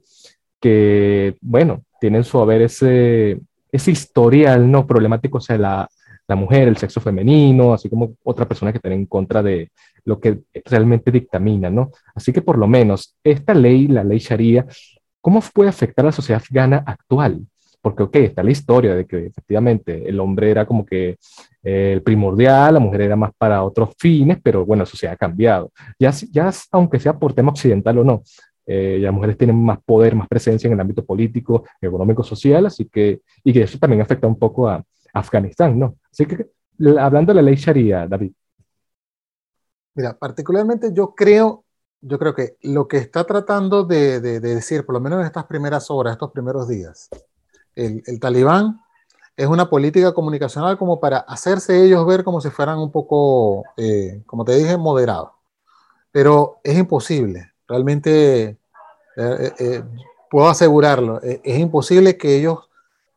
[0.59, 3.39] que, bueno, tienen su haber ese,
[3.71, 5.89] ese historial no problemático, o sea, la,
[6.27, 9.71] la mujer, el sexo femenino, así como otra persona que están en contra de
[10.07, 11.91] lo que realmente dictamina, ¿no?
[12.15, 14.65] Así que por lo menos esta ley, la ley Sharia,
[15.19, 17.45] ¿cómo puede afectar a la sociedad afgana actual?
[17.81, 21.17] Porque, ok, está la historia de que efectivamente el hombre era como que
[21.61, 25.17] eh, el primordial, la mujer era más para otros fines, pero bueno, eso se ha
[25.17, 25.71] cambiado.
[25.99, 28.23] Ya, ya aunque sea por tema occidental o no,
[28.65, 32.85] eh, las mujeres tienen más poder, más presencia en el ámbito político, económico, social, así
[32.85, 34.81] que, y que eso también afecta un poco a
[35.13, 35.97] Afganistán, ¿no?
[36.09, 36.45] Así que,
[36.97, 38.31] hablando de la ley Sharia, David.
[39.97, 41.65] Mira, particularmente yo creo,
[42.01, 45.45] yo creo que lo que está tratando de, de, decir, por lo menos en estas
[45.45, 47.09] primeras horas, estos primeros días,
[47.73, 48.79] el, talibán
[49.35, 54.21] es una política comunicacional como para hacerse ellos ver como si fueran un poco, eh,
[54.27, 55.31] como te dije, moderados.
[56.11, 58.59] Pero es imposible Realmente
[59.17, 59.83] eh, eh,
[60.29, 62.69] puedo asegurarlo, es imposible que ellos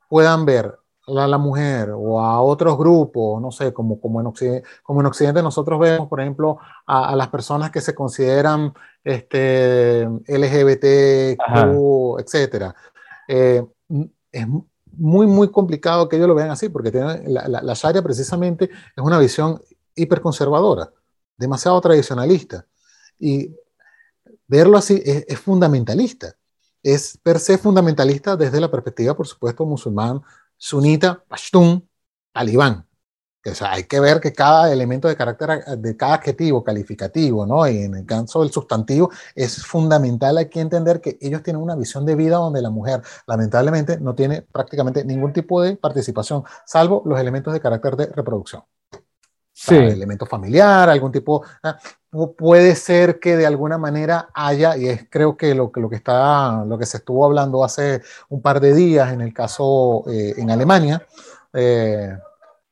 [0.09, 0.80] puedan ver
[1.19, 5.07] a la mujer o a otros grupos, no sé, como, como, en, Occidente, como en
[5.07, 11.37] Occidente nosotros vemos, por ejemplo, a, las personas que se consideran este, LGBT,
[12.19, 12.75] etc.
[13.29, 14.47] es
[14.93, 19.03] muy, muy complicado que ellos lo vean así, porque la, la, la Sharia precisamente es
[19.03, 19.61] una visión
[19.95, 20.93] hiperconservadora,
[21.37, 22.67] demasiado tradicionalista.
[23.19, 23.55] Y
[24.47, 26.35] verlo así es, fundamentalista.
[26.83, 30.23] Es per se fundamentalista desde la perspectiva, por supuesto, musulmán,
[30.61, 31.89] sunita, pashtun,
[32.33, 32.87] talibán.
[33.47, 37.67] O sea, hay que ver que cada elemento de carácter, de cada adjetivo calificativo, ¿no?
[37.67, 42.05] Y en el caso del sustantivo, es fundamental aquí entender que ellos tienen una visión
[42.05, 47.19] de vida donde la mujer, lamentablemente, no tiene prácticamente ningún tipo de participación, salvo los
[47.19, 48.63] elementos de carácter de reproducción.
[49.69, 51.77] Elemento familiar, algún tipo, ah,
[52.37, 56.65] puede ser que de alguna manera haya, y es creo que lo, lo, que está,
[56.65, 60.51] lo que se estuvo hablando hace un par de días en el caso eh, en
[60.51, 61.07] Alemania,
[61.53, 62.17] eh,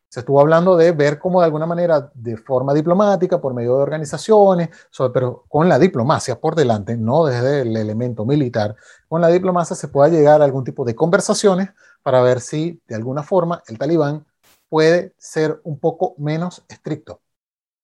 [0.09, 3.83] se estuvo hablando de ver cómo de alguna manera, de forma diplomática, por medio de
[3.83, 4.71] organizaciones,
[5.13, 8.75] pero con la diplomacia por delante, no desde el elemento militar,
[9.07, 11.69] con la diplomacia se pueda llegar a algún tipo de conversaciones
[12.03, 14.25] para ver si de alguna forma el talibán
[14.69, 17.21] puede ser un poco menos estricto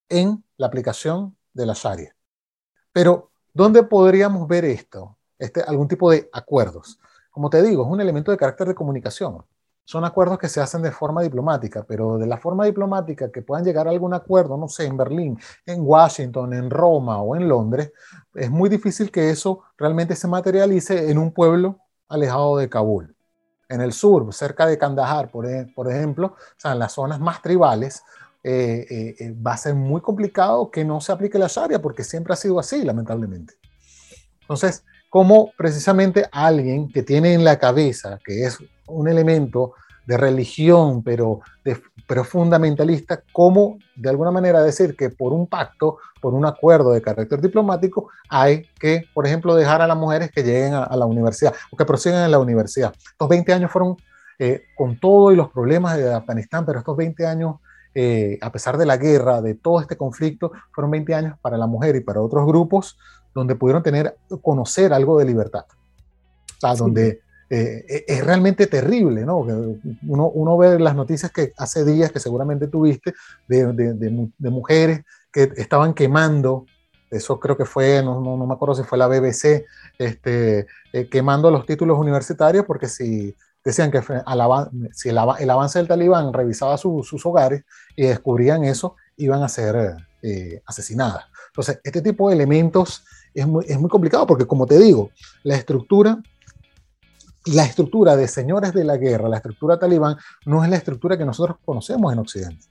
[0.08, 2.14] en la aplicación de la Sharia.
[2.92, 5.16] Pero, ¿dónde podríamos ver esto?
[5.38, 6.98] Este, algún tipo de acuerdos.
[7.30, 9.44] Como te digo, es un elemento de carácter de comunicación.
[9.86, 13.64] Son acuerdos que se hacen de forma diplomática, pero de la forma diplomática que puedan
[13.64, 17.92] llegar a algún acuerdo, no sé, en Berlín, en Washington, en Roma o en Londres,
[18.34, 23.14] es muy difícil que eso realmente se materialice en un pueblo alejado de Kabul.
[23.68, 27.20] En el sur, cerca de Kandahar, por, e, por ejemplo, o sea, en las zonas
[27.20, 28.02] más tribales,
[28.46, 32.04] eh, eh, eh, va a ser muy complicado que no se aplique la Sharia, porque
[32.04, 33.54] siempre ha sido así, lamentablemente.
[34.42, 39.72] Entonces, como precisamente alguien que tiene en la cabeza, que es un elemento
[40.06, 45.98] de religión, pero, de, pero fundamentalista, cómo de alguna manera decir que por un pacto,
[46.20, 50.42] por un acuerdo de carácter diplomático, hay que, por ejemplo, dejar a las mujeres que
[50.42, 52.94] lleguen a, la universidad o que prosigan en la universidad.
[53.12, 53.96] Estos 20 años fueron
[54.76, 57.56] con todo y los problemas de Afganistán, pero estos 20 años
[57.94, 61.66] eh, a pesar de la guerra, de todo este conflicto, fueron 20 años para la
[61.66, 62.98] mujer y para otros grupos
[63.32, 65.64] donde pudieron tener, conocer algo de libertad.
[66.62, 69.38] O donde eh, es realmente terrible, ¿no?
[69.38, 73.14] Uno, uno, ve las noticias que hace días que seguramente tuviste
[73.48, 75.02] de, de, mujeres
[75.32, 76.66] que estaban quemando,
[77.10, 79.64] eso creo que fue, no, no, no me acuerdo si fue la BBC,
[79.98, 84.02] este, eh, quemando los títulos universitarios porque si decían que
[84.92, 87.64] si el, avance del talibán revisaba sus hogares
[87.96, 91.24] y descubrían eso, iban a ser eh, asesinadas.
[91.48, 95.10] Entonces, este tipo de elementos es muy, es muy complicado porque, como te digo,
[95.42, 96.22] la estructura
[97.46, 101.24] la estructura de señores de la guerra, la estructura talibán, no es la estructura que
[101.24, 102.66] nosotros conocemos en Occidente.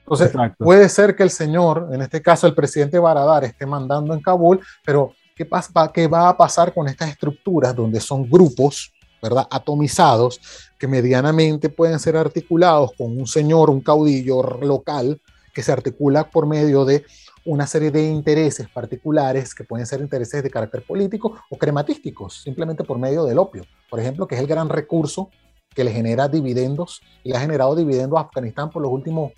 [0.00, 4.20] Entonces, puede ser que el señor, en este caso el presidente Baradar, esté mandando en
[4.20, 9.46] Kabul, pero ¿qué, pasa, ¿qué va a pasar con estas estructuras donde son grupos, ¿verdad?
[9.50, 10.40] Atomizados,
[10.78, 15.18] que medianamente pueden ser articulados con un señor, un caudillo local,
[15.54, 17.06] que se articula por medio de
[17.44, 22.84] una serie de intereses particulares que pueden ser intereses de carácter político o crematísticos, simplemente
[22.84, 25.30] por medio del opio, por ejemplo, que es el gran recurso
[25.74, 29.32] que le genera dividendos y le ha generado dividendos a Afganistán por los últimos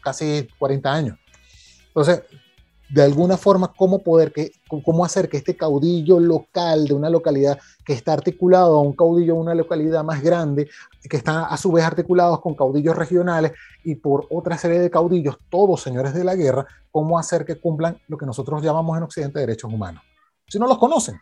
[0.00, 1.18] casi 40 años.
[1.88, 2.22] Entonces,
[2.92, 4.52] de alguna forma, ¿cómo, poder que,
[4.84, 9.32] cómo hacer que este caudillo local de una localidad que está articulado a un caudillo
[9.34, 10.68] de una localidad más grande,
[11.08, 13.52] que está a su vez articulados con caudillos regionales
[13.82, 17.96] y por otra serie de caudillos, todos señores de la guerra, cómo hacer que cumplan
[18.08, 20.02] lo que nosotros llamamos en Occidente derechos humanos?
[20.46, 21.18] Si no los conocen.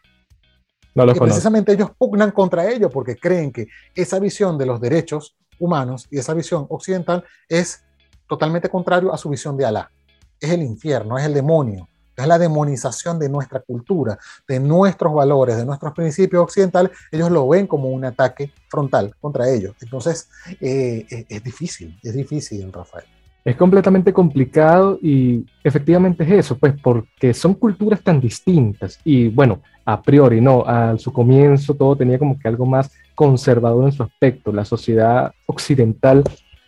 [0.96, 5.36] No los precisamente ellos pugnan contra ellos porque creen que esa visión de los derechos
[5.60, 7.84] humanos y esa visión occidental es
[8.28, 9.92] totalmente contrario a su visión de Alá.
[10.40, 15.56] Es el infierno, es el demonio, es la demonización de nuestra cultura, de nuestros valores,
[15.56, 16.92] de nuestros principios occidentales.
[17.10, 19.74] Ellos lo ven como un ataque frontal contra ellos.
[19.80, 20.28] Entonces,
[20.60, 23.04] eh, es, difícil, es difícil, Rafael.
[23.42, 29.62] Es completamente complicado y efectivamente es eso, pues porque son culturas tan distintas y bueno,
[29.86, 34.02] a priori no, a su comienzo todo tenía como que algo más conservador en su
[34.02, 34.52] aspecto.
[34.52, 36.22] La sociedad occidental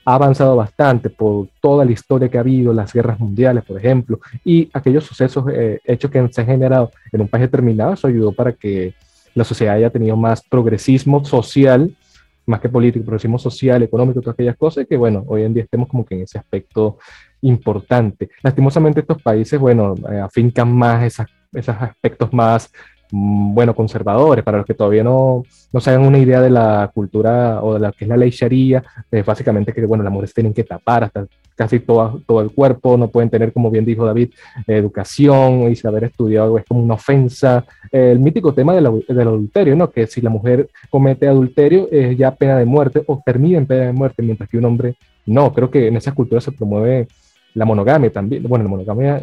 [0.05, 4.21] ha avanzado bastante por toda la historia que ha habido, las guerras mundiales, por ejemplo,
[4.45, 8.33] y aquellos sucesos, eh, hechos que se han generado en un país determinado, eso ayudó
[8.33, 8.95] para que
[9.35, 11.97] la sociedad haya tenido más progresismo social,
[12.45, 15.89] más que político, progresismo social, económico, todas aquellas cosas, que bueno, hoy en día estemos
[15.89, 16.99] como que en ese aspecto
[17.43, 18.31] importante.
[18.43, 22.73] Lastimosamente estos países, bueno, eh, afincan más esas, esos aspectos más
[23.15, 27.63] bueno, conservadores, para los que todavía no, no se hagan una idea de la cultura
[27.63, 30.55] o de lo que es la ley sharia, es básicamente que, bueno, las mujeres tienen
[30.55, 34.31] que tapar hasta casi todo, todo el cuerpo, no pueden tener, como bien dijo David,
[34.67, 37.67] educación y saber estudiado es como una ofensa.
[37.91, 39.91] el mítico tema del, adulterio, ¿no?
[39.91, 43.87] Que si la mujer comete adulterio es ya pena de muerte o termina en pena
[43.87, 44.95] de muerte, mientras que un hombre
[45.27, 45.53] no.
[45.53, 47.09] Creo que en esas culturas se promueve
[47.53, 49.23] la monogamia también, bueno, la monogamia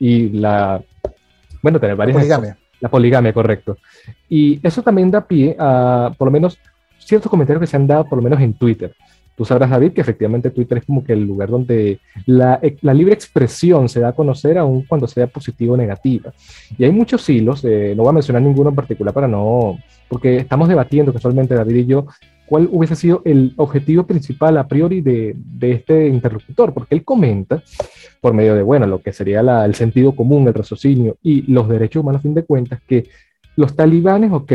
[0.00, 0.82] y la,
[1.62, 2.16] bueno, tener varias...
[2.80, 3.78] La poligamia, correcto.
[4.28, 6.58] Y eso también da pie a, por lo menos,
[6.98, 8.94] ciertos comentarios que se han dado, por lo menos en Twitter.
[9.36, 13.14] Tú sabrás, David, que efectivamente Twitter es como que el lugar donde la, la libre
[13.14, 16.32] expresión se da a conocer aun cuando sea positiva o negativa.
[16.76, 20.38] Y hay muchos hilos, eh, no voy a mencionar ninguno en particular para no, porque
[20.38, 22.06] estamos debatiendo casualmente, David y yo,
[22.48, 27.62] cuál hubiese sido el objetivo principal a priori de, de este interlocutor, porque él comenta
[28.20, 32.02] por medio de, bueno, lo que sería el sentido común, el raciocinio y los derechos
[32.02, 33.08] humanos, a fin de cuentas, que
[33.56, 34.52] los talibanes, ok,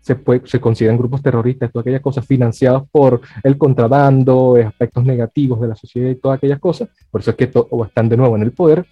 [0.00, 5.68] se, se consideran grupos terroristas, todas aquellas cosas financiados por el contrabando, aspectos negativos de
[5.68, 7.50] la sociedad y todas aquellas cosas, por eso es que
[7.86, 8.86] están de nuevo en el poder.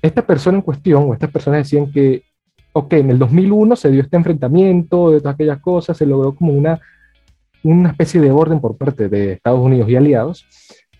[0.00, 2.24] Esta persona en cuestión, o estas personas decían que,
[2.72, 6.52] ok, en el 2001 se dio este enfrentamiento de todas aquellas cosas, se logró como
[6.52, 6.80] una,
[7.62, 10.46] una especie de orden por parte de Estados Unidos y aliados,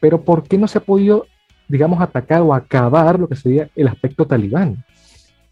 [0.00, 1.26] pero ¿por qué no se ha podido
[1.70, 4.84] digamos, atacar o acabar lo que sería el aspecto talibán.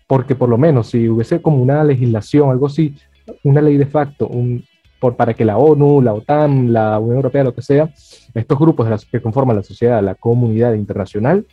[0.06, 2.96] Porque por lo menos si hubiese como una legislación, algo así,
[3.44, 4.64] una ley de facto, un,
[4.98, 7.90] por, para que la ONU, la OTAN, la Unión Europea, lo que sea,
[8.34, 11.46] estos grupos de que conforman la sociedad, la comunidad internacional,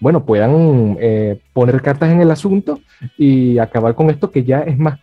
[0.00, 2.80] bueno, puedan eh, poner cartas en el asunto
[3.16, 4.98] y acabar con esto que ya es más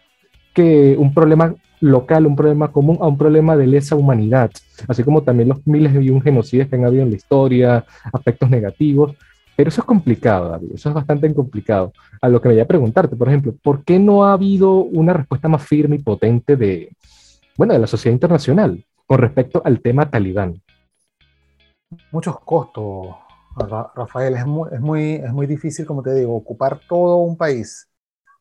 [0.54, 4.52] que un problema local, un problema común, a un problema de lesa humanidad,
[4.88, 8.50] así como también los miles de un genocidios que han habido en la historia, aspectos
[8.50, 9.16] negativos.
[9.56, 11.94] Pero eso es complicado, David, eso es bastante complicado.
[12.22, 15.14] A lo que me voy a preguntarte, por ejemplo, ¿por qué no ha habido una
[15.14, 16.92] respuesta más firme y potente de,
[17.58, 20.62] bueno, de la sociedad internacional con respecto al tema talibán?
[22.12, 23.16] Muchos costos,
[23.96, 24.36] Rafael.
[24.36, 27.88] Es muy, es muy, es muy difícil, como te digo, ocupar todo un país,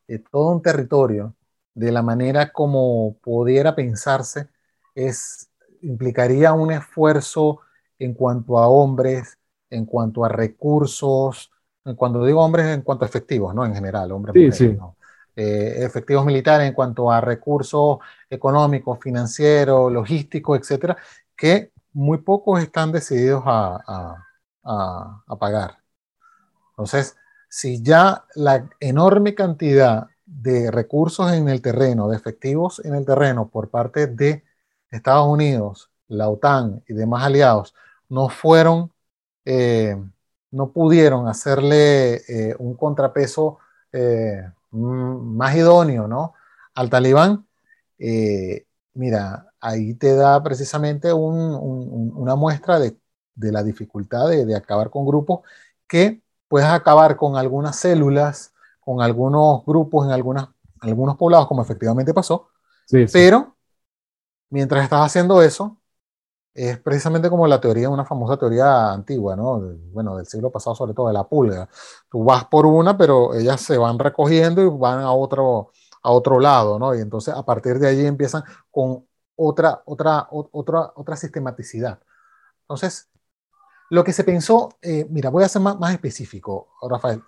[0.09, 1.33] eh, todo un territorio
[1.75, 4.49] de la manera como pudiera pensarse,
[4.95, 5.51] es,
[5.83, 7.61] implicaría un esfuerzo
[7.99, 9.39] en cuanto a hombres,
[9.71, 11.51] en cuanto a recursos,
[11.97, 13.67] cuando digo hombres, en cuanto a efectivos, ¿no?
[13.67, 14.77] En general, hombres, sí,
[15.37, 17.99] eh, efectivos militares en cuanto a recursos
[18.31, 20.97] económicos, financieros, logísticos, etcétera,
[21.37, 24.17] que muy pocos están decididos a,
[24.63, 25.79] a pagar.
[26.71, 27.17] Entonces,
[27.49, 30.09] si ya la enorme cantidad
[30.41, 34.45] de recursos en el terreno, de efectivos en el terreno por parte de
[34.91, 37.75] Estados Unidos, la OTAN y demás aliados,
[38.09, 38.93] no fueron,
[39.45, 39.97] eh,
[40.51, 43.59] no pudieron hacerle eh, un contrapeso
[43.93, 46.35] eh, más idóneo ¿no?
[46.75, 47.47] al talibán,
[48.95, 52.97] mira, ahí te da precisamente una muestra de,
[53.37, 55.41] la dificultad de, acabar con grupos
[55.89, 58.54] que puedes acabar con algunas células,
[58.85, 60.49] con algunos grupos en algunas,
[60.81, 62.49] algunos poblados, como efectivamente pasó,
[63.13, 63.57] pero
[64.51, 65.79] mientras estás haciendo eso,
[66.55, 69.61] es precisamente como la teoría, una famosa teoría antigua, ¿no?
[69.93, 71.69] Bueno, del siglo pasado, sobre todo de la pulga.
[72.09, 75.73] Tú vas por una, pero ellas se van recogiendo y van a otro,
[76.03, 76.95] a otro lado, ¿no?
[76.95, 79.05] Y entonces a partir de allí empiezan con
[79.37, 81.99] otra, otra, otra, otra sistematicidad.
[82.63, 83.09] Entonces,
[83.91, 87.23] lo que se pensó, eh, mira, voy a ser más, más, específico, Rafael.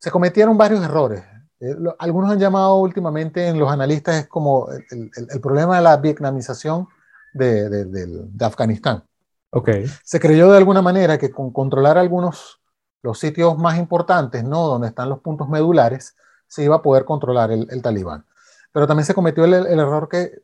[0.00, 1.22] Se cometieron varios errores.
[1.60, 5.82] Eh, algunos han llamado últimamente en los analistas es como el, el, el problema de
[5.82, 6.88] la vietnamización
[7.32, 9.04] de, de, de, Afganistán.
[9.50, 9.86] Okay.
[10.02, 12.60] Se creyó de alguna manera que con controlar algunos
[13.02, 14.66] los sitios más importantes, ¿no?
[14.66, 18.24] Donde están los puntos medulares, se iba a poder controlar el, el talibán.
[18.72, 20.42] Pero también se cometió el, el error que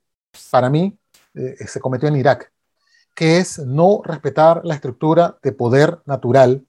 [0.51, 0.99] para mí
[1.35, 2.53] eh, se cometió en Irak,
[3.15, 6.67] que es no respetar la estructura de poder natural,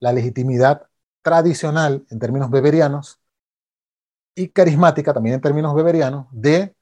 [0.00, 0.86] la legitimidad
[1.22, 3.20] tradicional en términos beberianos
[4.34, 6.74] y carismática también en términos beberianos de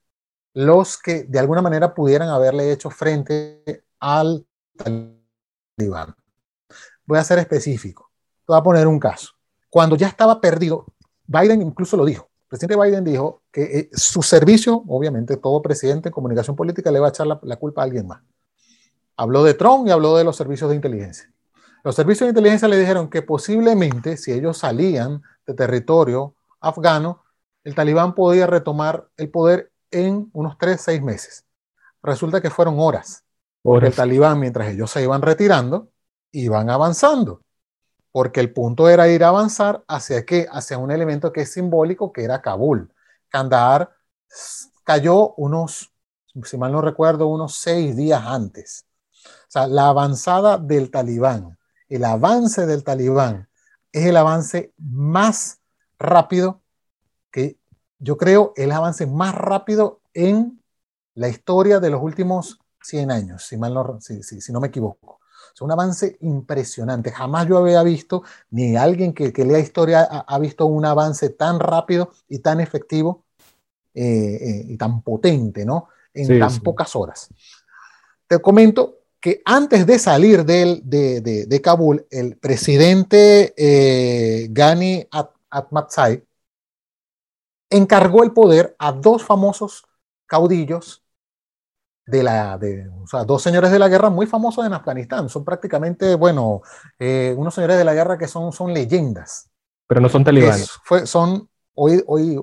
[0.54, 6.14] los que de alguna manera pudieran haberle hecho frente al talibán.
[7.04, 8.10] Voy a ser específico.
[8.46, 9.30] Voy a poner un caso.
[9.68, 10.86] Cuando ya estaba perdido,
[11.26, 12.28] Biden incluso lo dijo.
[12.42, 16.98] El presidente Biden dijo que eh, su servicio, obviamente todo presidente en comunicación política le
[16.98, 18.22] va a echar la, culpa a alguien más.
[19.16, 21.32] Habló de Trump y habló de los servicios de inteligencia.
[21.82, 27.24] Los servicios de inteligencia le dijeron que posiblemente si ellos salían de territorio afgano,
[27.64, 31.44] el talibán podía retomar el poder en unos 3, 6 meses.
[32.02, 33.24] Resulta que fueron horas.
[33.62, 35.90] Porque el talibán, mientras ellos se iban retirando,
[36.32, 37.42] iban avanzando.
[38.12, 40.46] Porque el punto era ir a avanzar hacia qué?
[40.50, 42.92] Hacia un elemento que es simbólico, que era Kabul.
[43.28, 43.90] Kandahar
[44.84, 45.92] cayó unos,
[46.44, 48.86] si mal no recuerdo, unos seis días antes.
[49.14, 51.58] O sea, la avanzada del talibán,
[51.90, 53.48] el avance del talibán
[53.92, 55.60] es el avance más
[55.98, 56.62] rápido
[57.30, 57.58] que
[57.98, 60.62] yo creo, el avance más rápido en
[61.14, 65.20] la historia de los últimos 100 años, si, mal no, si, si, no me equivoco.
[65.54, 67.10] Es un avance impresionante.
[67.10, 71.60] Jamás yo había visto, ni alguien que, que lea historia ha, visto un avance tan
[71.60, 73.24] rápido y tan efectivo
[73.92, 75.88] eh, eh, y tan potente, ¿no?
[76.14, 77.28] En tan pocas horas.
[78.26, 85.06] Te comento que antes de salir de, de, de, Kabul, el presidente eh, Ghani
[85.50, 86.24] Atmatsai
[87.68, 89.84] encargó el poder a dos famosos
[90.26, 91.02] caudillos
[92.06, 95.28] de la, de, o sea, dos señores de la guerra muy famosos en Afganistán.
[95.28, 96.62] Son prácticamente, bueno,
[96.98, 99.50] eh, unos señores de la guerra que son, son leyendas.
[99.86, 100.70] Pero no son talibanes.
[100.82, 102.40] fue, son, hoy, hoy,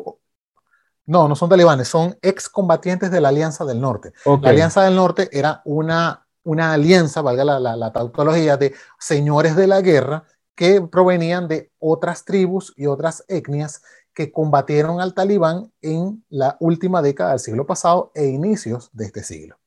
[1.06, 4.14] no, no son talibanes, son excombatientes de la Alianza del Norte.
[4.42, 9.82] La Alianza del Norte era una, una alianza, valga la, tautología, de señores de la
[9.82, 10.24] guerra
[10.56, 13.82] que provenían de otras tribus y otras etnias
[14.14, 19.24] que combatieron al talibán en la última década del siglo pasado e inicios de este
[19.24, 19.60] siglo.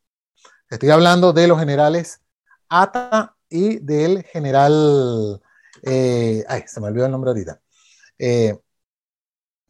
[0.71, 2.23] Estoy hablando de los generales
[2.71, 5.43] Ata y del general...
[5.83, 7.61] Eh, ay, se me olvidó el nombre ahorita.
[8.19, 8.59] Eh,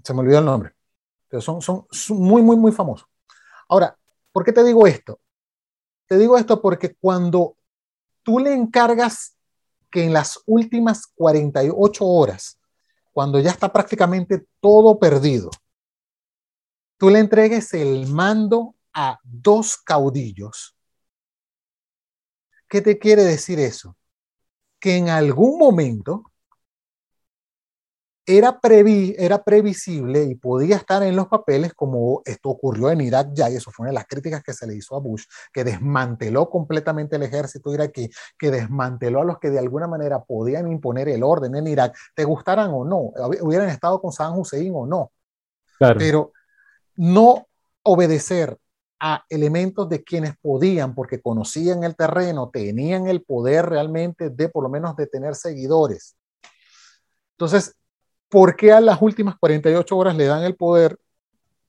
[0.04, 0.74] se me olvidó el nombre.
[1.28, 3.08] Pero son, son muy, muy, muy famosos.
[3.68, 3.96] Ahora,
[4.32, 5.20] ¿por qué te digo esto?
[6.10, 7.56] Te digo esto porque cuando
[8.24, 9.36] tú le encargas
[9.92, 12.58] que en las últimas 48 horas
[13.12, 15.50] cuando ya está prácticamente todo perdido,
[16.96, 20.76] tú le entregues el mando a dos caudillos.
[22.68, 23.96] ¿Qué te quiere decir eso?
[24.80, 26.29] Que en algún momento
[28.38, 33.30] era, previ, era previsible y podía estar en los papeles como esto ocurrió en Irak
[33.32, 35.64] ya, y eso fue una de las críticas que se le hizo a Bush, que
[35.64, 38.08] desmanteló completamente el ejército iraquí,
[38.38, 42.24] que desmanteló a los que de alguna manera podían imponer el orden en Irak, te
[42.24, 45.10] gustaran o no, hubieran estado con Saddam Hussein o no.
[45.96, 46.32] Pero
[46.96, 47.46] no
[47.82, 48.58] obedecer
[49.00, 54.62] a elementos de quienes podían, porque conocían el terreno, tenían el poder realmente de por
[54.62, 56.16] lo menos de tener seguidores.
[57.32, 57.74] Entonces,
[58.30, 60.98] ¿por qué a las últimas 48 horas le dan el poder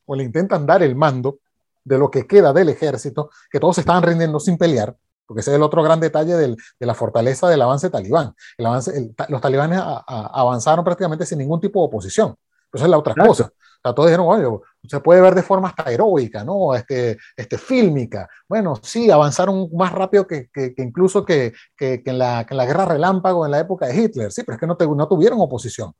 [0.06, 1.40] o le intentan dar el mando
[1.84, 4.96] de lo que queda del ejército, que todos se estaban rindiendo sin pelear?
[5.26, 8.34] Porque ese es el otro gran detalle del, de la fortaleza del avance talibán.
[8.58, 12.36] El avance, los talibanes avanzaron prácticamente sin ningún tipo de oposición.
[12.74, 13.46] Esa es la otra cosa.
[13.46, 14.46] O sea, todos dijeron, oye,
[14.88, 16.76] se puede ver de forma hasta heroica, ¿no?
[16.76, 18.30] Este, este, fílmica.
[18.48, 23.46] Bueno, sí, avanzaron más rápido que, que, incluso que, en la, en la, guerra relámpago
[23.46, 25.94] en la época de Hitler, sí, pero es que no, no tuvieron oposición.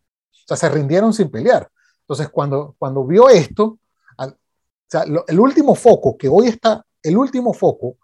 [0.44, 1.70] O sea, se rindieron sin pelear.
[2.02, 3.80] Entonces, cuando, cuando vio esto,
[5.28, 7.98] el último foco que hoy está el último foco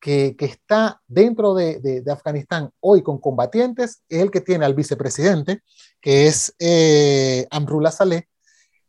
[0.00, 5.62] que, está dentro de, Afganistán hoy con combatientes es el que tiene al vicepresidente,
[6.00, 8.26] que es eh, Amrullah Saleh,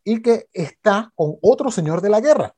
[0.03, 2.55] y que está con otro señor de la guerra,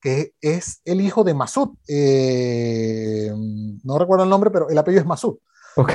[0.00, 1.70] que es el hijo de Masud.
[1.88, 3.32] Eh,
[3.82, 5.38] no recuerdo el nombre, pero el apellido es Masud.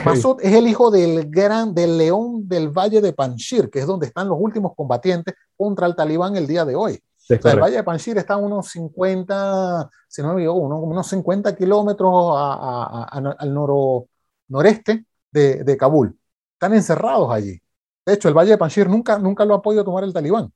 [0.05, 4.07] Masud es el hijo del gran, del león del valle de Panjshir, que es donde
[4.07, 6.99] están los últimos combatientes contra el talibán el día de hoy
[7.30, 12.34] el Valle de Panjshir está a unos 50, si no me equivoco, unos, 50 kilómetros
[12.38, 14.07] al noro,
[14.47, 16.17] noreste de, de, Kabul.
[16.53, 17.59] Están encerrados allí.
[18.05, 20.51] De hecho, el Valle de Panjshir nunca, nunca lo ha podido tomar el talibán.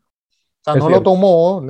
[0.62, 1.64] O sea, no lo tomó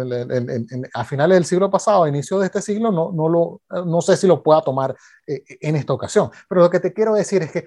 [0.94, 4.18] a finales del siglo pasado, a inicio de este siglo, no, no, lo, no sé
[4.18, 4.96] si lo pueda tomar
[5.28, 6.32] eh, en esta ocasión.
[6.48, 7.66] Pero lo que te quiero decir es que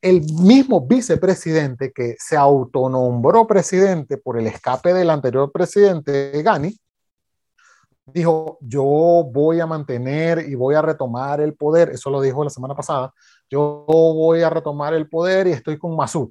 [0.00, 6.78] el mismo vicepresidente que se autonombró presidente por el escape del anterior presidente Ghani,
[8.12, 8.84] dijo, yo
[9.30, 13.12] voy a mantener y voy a retomar el poder, eso lo dijo la semana pasada,
[13.50, 16.30] yo voy a retomar el poder y estoy con Masud.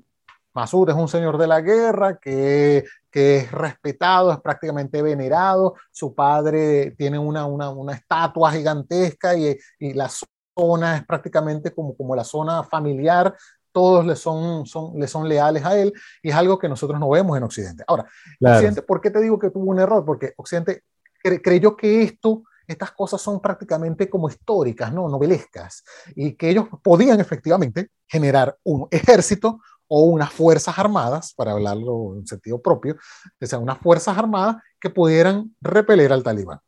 [0.57, 6.15] Masud es un señor de la guerra que, que es respetado, es prácticamente venerado, su
[6.15, 10.09] padre tiene una, una, una estatua gigantesca y, y la
[10.57, 13.35] zona es prácticamente como, como la zona familiar
[13.71, 15.93] todos le son, son, le son leales a él
[16.23, 17.83] y es algo que nosotros no vemos en Occidente.
[17.85, 18.07] Ahora,
[18.41, 20.03] Occidente, ¿por qué te digo que tuvo un error?
[20.03, 20.81] Porque Occidente
[21.21, 25.07] creyó que esto, estas cosas son prácticamente como históricas, ¿no?
[25.07, 25.83] novelescas,
[26.15, 32.27] y que ellos podían efectivamente generar un ejército o unas fuerzas armadas, para hablarlo en
[32.27, 32.97] sentido propio,
[33.39, 36.59] que sean unas fuerzas armadas que pudieran repeler al talibán.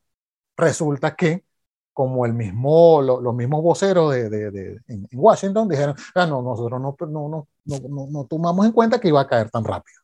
[0.55, 1.43] Resulta que
[1.99, 6.95] como el mismo, los mismos voceros de, de, en, Washington dijeron, ah, no, nosotros no,
[6.97, 9.99] no, no, no, tomamos en cuenta que iba a caer tan rápido.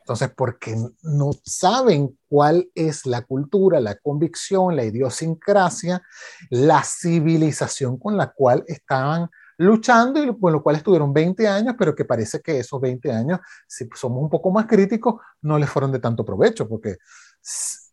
[0.00, 6.02] Entonces, porque no saben cuál es la cultura, la convicción, la idiosincrasia,
[6.50, 11.94] la civilización con la cual estaban luchando y con lo cual estuvieron 20 años, pero
[11.94, 15.92] que parece que esos 20 años, si somos un poco más críticos, no les fueron
[15.92, 16.96] de tanto provecho, porque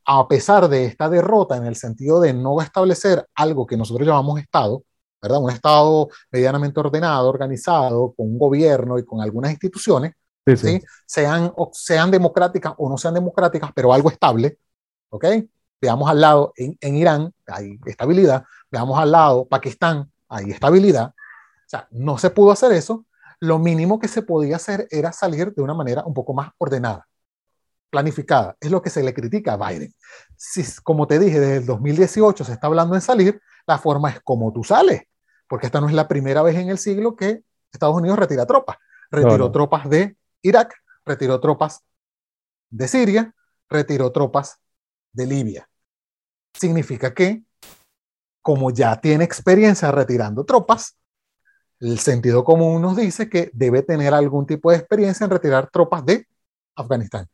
[0.05, 4.39] a pesar de esta derrota en el sentido de no establecer algo que nosotros llamamos
[4.39, 4.83] Estado,
[5.21, 5.39] ¿verdad?
[5.39, 10.13] Un Estado medianamente ordenado, organizado, con un gobierno y con algunas instituciones,
[10.55, 14.57] sí, Sean, sean democráticas o no sean democráticas, pero algo estable,
[15.09, 15.25] ¿ok?
[15.79, 21.13] Veamos al lado, en, en Irán hay estabilidad, veamos al lado, Pakistán, hay estabilidad.
[21.71, 23.05] O sea, no se pudo hacer eso.
[23.39, 27.07] Lo mínimo que se podía hacer era salir de una manera un poco más ordenada
[27.89, 28.57] planificada.
[28.59, 29.93] Es lo que se le critica a Biden.
[30.35, 34.19] Si, como te dije, desde el 2018 se está hablando en salir, la forma es
[34.21, 35.03] como tú sales,
[35.47, 38.75] porque esta no es la primera vez en el siglo que Estados Unidos retira tropas.
[39.09, 40.73] Retiró tropas de Irak,
[41.05, 41.83] retiró tropas
[42.69, 43.33] de Siria,
[43.69, 44.59] retiró tropas
[45.13, 45.69] de Libia.
[46.53, 47.43] Significa que,
[48.41, 50.97] como ya tiene experiencia retirando tropas,
[51.81, 56.05] el sentido común nos dice que debe tener algún tipo de experiencia en retirar tropas
[56.05, 56.27] de
[56.75, 57.27] Afganistán.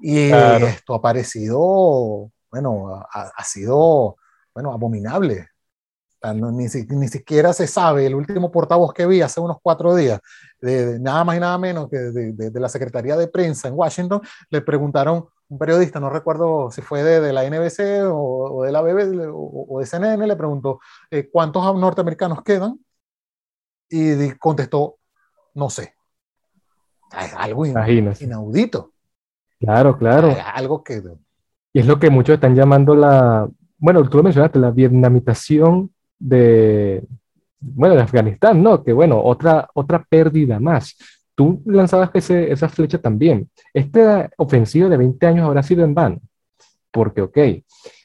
[0.00, 4.16] Y esto ha parecido, bueno, ha, sido,
[4.54, 5.48] bueno, abominable.
[6.34, 10.20] ni, ni, siquiera se sabe, el último portavoz que vi hace unos cuatro días,
[10.60, 14.20] de, nada más y nada menos que de, de, la Secretaría de Prensa en Washington,
[14.50, 19.30] le preguntaron, un periodista, no recuerdo si fue de, la NBC o, de la BBC
[19.32, 22.78] o, de CNN, le preguntó, eh, ¿cuántos norteamericanos quedan?
[23.88, 24.96] Y contestó,
[25.54, 25.94] no sé.
[27.10, 28.92] algo inaudito.
[29.58, 30.34] Claro, claro.
[30.54, 31.02] Algo que...
[31.72, 37.04] Y es lo que muchos están llamando la, bueno, tú lo mencionaste, la vietnamitación de,
[37.60, 38.82] bueno, de Afganistán, ¿no?
[38.82, 40.96] Que bueno, otra, otra pérdida más.
[41.34, 43.50] Tú lanzabas ese, esa flecha también.
[43.74, 46.20] Esta ofensiva de 20 años habrá sido en vano,
[46.90, 47.38] porque, ok,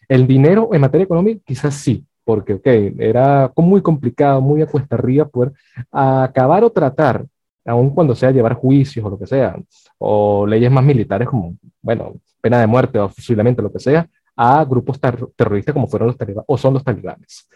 [0.09, 2.67] el dinero en materia económica quizás sí, porque, ok,
[2.99, 5.53] era muy complicado, muy a cuesta arriba poder
[5.91, 7.25] acabar o tratar
[7.65, 9.55] aun cuando sea llevar juicios o lo que sea,
[9.97, 14.63] o leyes más militares como, bueno, pena de muerte o fusilamiento, lo que sea, a
[14.65, 14.99] grupos
[15.35, 17.47] terroristas como fueron los talibanes o son los talibanes.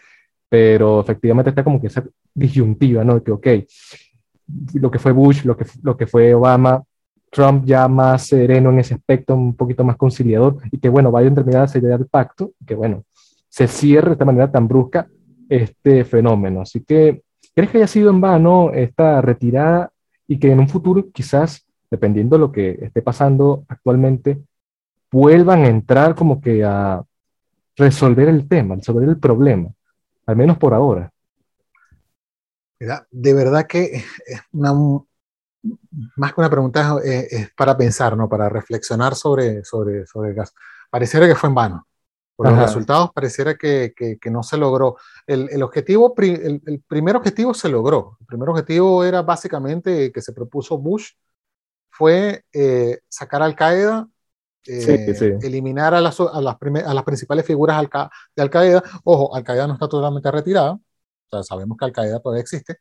[0.48, 3.22] Pero efectivamente está como que esa disyuntiva, ¿no?
[3.22, 3.46] Que, ok,
[4.74, 6.84] lo que fue Bush, lo que, lo que fue Obama,
[7.30, 11.28] Trump ya más sereno en ese aspecto, un poquito más conciliador, y que bueno, vaya
[11.28, 13.02] a terminar a sellar el pacto, que bueno,
[13.56, 15.08] se cierre de esta manera tan brusca
[15.48, 16.60] este fenómeno.
[16.60, 17.22] Así que,
[17.54, 19.90] ¿crees que haya sido en vano esta retirada
[20.26, 24.42] y que en un futuro quizás, dependiendo de lo que esté pasando actualmente,
[25.10, 27.02] vuelvan a entrar como que a
[27.76, 29.70] resolver el tema, resolver el problema,
[30.26, 31.10] al menos por ahora.
[33.10, 33.84] De verdad que
[34.26, 34.74] es una,
[36.16, 38.28] más que una pregunta es, para pensar, ¿no?
[38.28, 40.52] para reflexionar sobre, sobre, sobre el caso.
[40.90, 41.86] Pareciera que fue en vano.
[42.36, 44.96] Por los resultados pareciera que, que, no se logró.
[45.26, 48.18] El, el objetivo, el, el, primer objetivo se logró.
[48.20, 51.12] El primer objetivo era básicamente que se propuso Bush,
[51.88, 54.06] fue eh, sacar a Al-Qaeda,
[54.66, 57.82] eh, eliminar a las, a, las a las, principales figuras
[58.36, 58.82] de Al-Qaeda.
[59.04, 60.80] Ojo, Al-Qaeda no está totalmente retirada, o
[61.30, 62.76] sea, sabemos que Al-Qaeda todavía existe.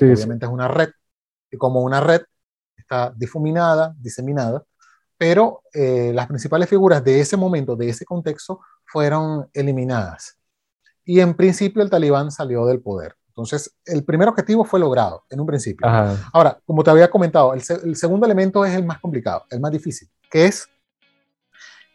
[0.00, 0.90] Obviamente es una red,
[1.50, 2.22] y como una red
[2.76, 4.64] está difuminada, diseminada,
[5.16, 8.60] pero eh, las principales figuras de ese momento, de ese contexto,
[8.96, 10.38] fueron eliminadas.
[11.04, 13.14] Y en principio el talibán salió del poder.
[13.28, 15.86] Entonces, el primer objetivo fue logrado en un principio.
[16.32, 20.08] Ahora, como te había comentado, el, segundo elemento es el más complicado, el más difícil,
[20.30, 20.66] que es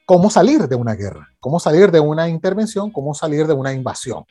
[0.06, 4.24] cómo salir de una guerra, cómo salir de una intervención, cómo salir de una invasión.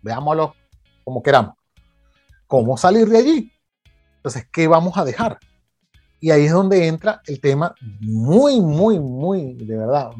[0.00, 0.54] Veámoslo
[1.02, 1.56] como queramos.
[2.46, 3.52] ¿Cómo salir de allí?
[4.18, 5.40] Entonces, ¿qué vamos a dejar?
[6.20, 10.12] Y ahí es donde entra el tema muy, muy, muy, de verdad,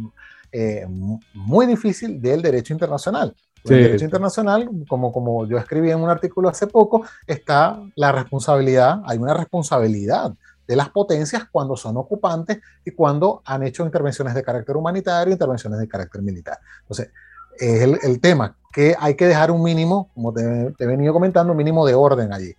[0.56, 0.86] eh,
[1.32, 3.34] muy difícil del derecho internacional.
[3.64, 9.00] el derecho internacional, como, como yo escribí en un artículo hace poco, está la responsabilidad,
[9.04, 10.32] hay una responsabilidad
[10.64, 15.80] de las potencias cuando son ocupantes y cuando han hecho intervenciones de carácter humanitario, intervenciones
[15.80, 16.56] de carácter militar.
[16.82, 17.10] Entonces,
[17.58, 21.12] es el, el tema que hay que dejar un mínimo, como te, te, he venido
[21.12, 22.54] comentando, un mínimo de orden allí.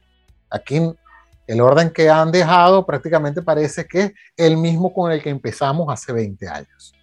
[0.50, 0.82] Aquí
[1.48, 5.88] el orden que han dejado prácticamente parece que es el mismo con el que empezamos
[5.89, 6.96] hace 20 años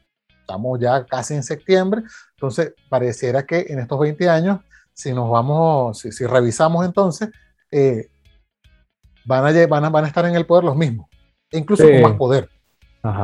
[0.43, 2.03] estamos ya casi en septiembre,
[2.36, 4.61] entonces pareciera que en estos 20 años,
[4.93, 7.30] si nos vamos, si, revisamos entonces,
[7.70, 8.11] eh,
[9.24, 11.09] van, a, van, a, van a estar en el poder los mismos,
[11.51, 12.49] incluso con más poder.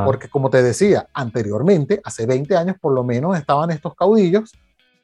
[0.05, 4.53] Porque como te decía, anteriormente, hace 20 años por lo menos estaban estos caudillos,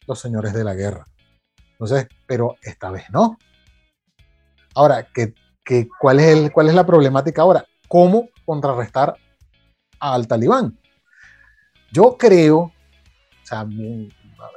[0.06, 1.06] los señores de la guerra.
[1.72, 3.38] Entonces, pero esta vez no.
[4.74, 5.32] Ahora, ¿qué,
[5.64, 7.64] qué, cuál, es el, ¿cuál es la problemática ahora?
[7.86, 9.14] ¿Cómo contrarrestar
[10.00, 10.76] al talibán?
[11.94, 12.72] Yo creo, o
[13.44, 13.64] sea,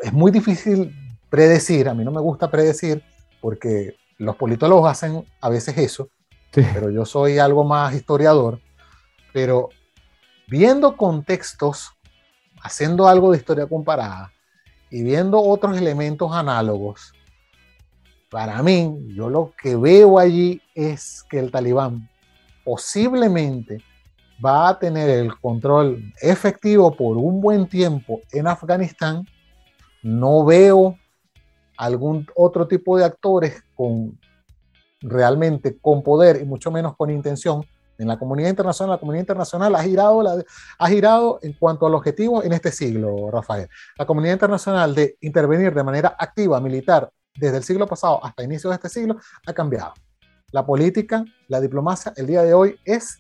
[0.02, 0.92] es muy difícil
[1.30, 3.04] predecir, a mí no me gusta predecir,
[3.40, 6.10] porque los politólogos hacen a veces eso,
[6.52, 8.60] pero yo soy algo más historiador,
[9.34, 9.70] pero
[10.48, 11.92] viendo contextos,
[12.64, 14.34] haciendo algo de historia comparada
[14.90, 17.14] y viendo otros elementos análogos,
[18.32, 22.10] para mí, yo lo que veo allí es que el talibán
[22.64, 23.84] posiblemente
[24.44, 29.26] va a tener el control efectivo por un buen tiempo en Afganistán,
[30.04, 30.98] no veo
[31.78, 34.20] algún otro tipo de actores con
[35.02, 37.64] realmente con poder y mucho menos con intención
[37.98, 38.96] en la comunidad internacional.
[38.96, 40.24] La comunidad internacional ha girado,
[40.78, 43.68] ha girado en cuanto al objetivo en este siglo, Rafael.
[43.98, 48.72] La comunidad internacional de intervenir de manera activa, militar, desde el siglo pasado hasta inicios
[48.72, 49.94] de este siglo, ha cambiado.
[50.52, 53.20] La política, la diplomacia, el día de hoy es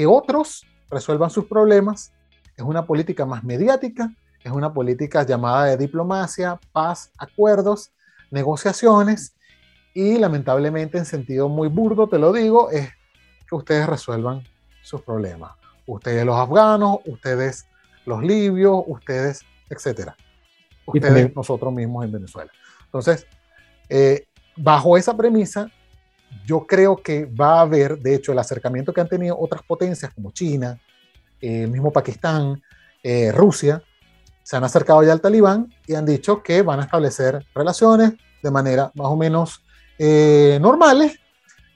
[0.00, 2.10] que otros resuelvan sus problemas.
[2.56, 4.10] Es una política más mediática,
[4.42, 7.92] es una política llamada de diplomacia, paz, acuerdos,
[8.30, 9.34] negociaciones
[9.92, 12.88] y lamentablemente en sentido muy burdo, te lo digo, es
[13.46, 14.42] que ustedes resuelvan
[14.80, 15.52] sus problemas.
[15.84, 17.66] Ustedes los afganos, ustedes
[18.06, 20.16] los libios, ustedes, etcétera.
[20.86, 22.50] Ustedes, nosotros mismos en Venezuela.
[22.86, 23.26] Entonces,
[23.90, 24.24] eh,
[24.56, 25.70] bajo esa premisa,
[26.46, 30.12] yo creo que va a haber, de hecho, el acercamiento que han tenido otras potencias
[30.14, 30.80] como China,
[31.40, 32.62] el mismo Pakistán,
[33.02, 33.82] eh, Rusia,
[34.42, 38.50] se han acercado ya al talibán y han dicho que van a establecer relaciones de
[38.50, 39.62] manera más o menos
[39.98, 41.18] eh, normales.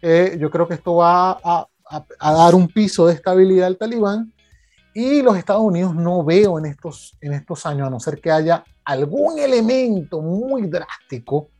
[0.02, 1.68] Eh, yo creo que esto va a,
[2.18, 4.32] a, dar un piso de estabilidad al talibán
[4.92, 8.30] y los Estados Unidos no veo en estos, en estos años, a no ser que
[8.30, 11.50] haya algún elemento muy drástico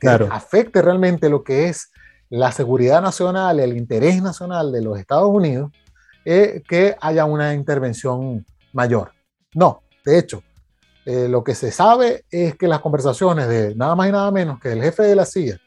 [0.00, 1.90] que afecte realmente lo que es
[2.30, 5.70] la seguridad nacional, el interés nacional de los Estados Unidos,
[6.24, 9.12] eh, que haya una intervención mayor.
[9.54, 10.42] No, de hecho,
[11.04, 14.58] eh, lo que se sabe es que las conversaciones de nada más y nada menos
[14.58, 15.60] que el jefe de la CIA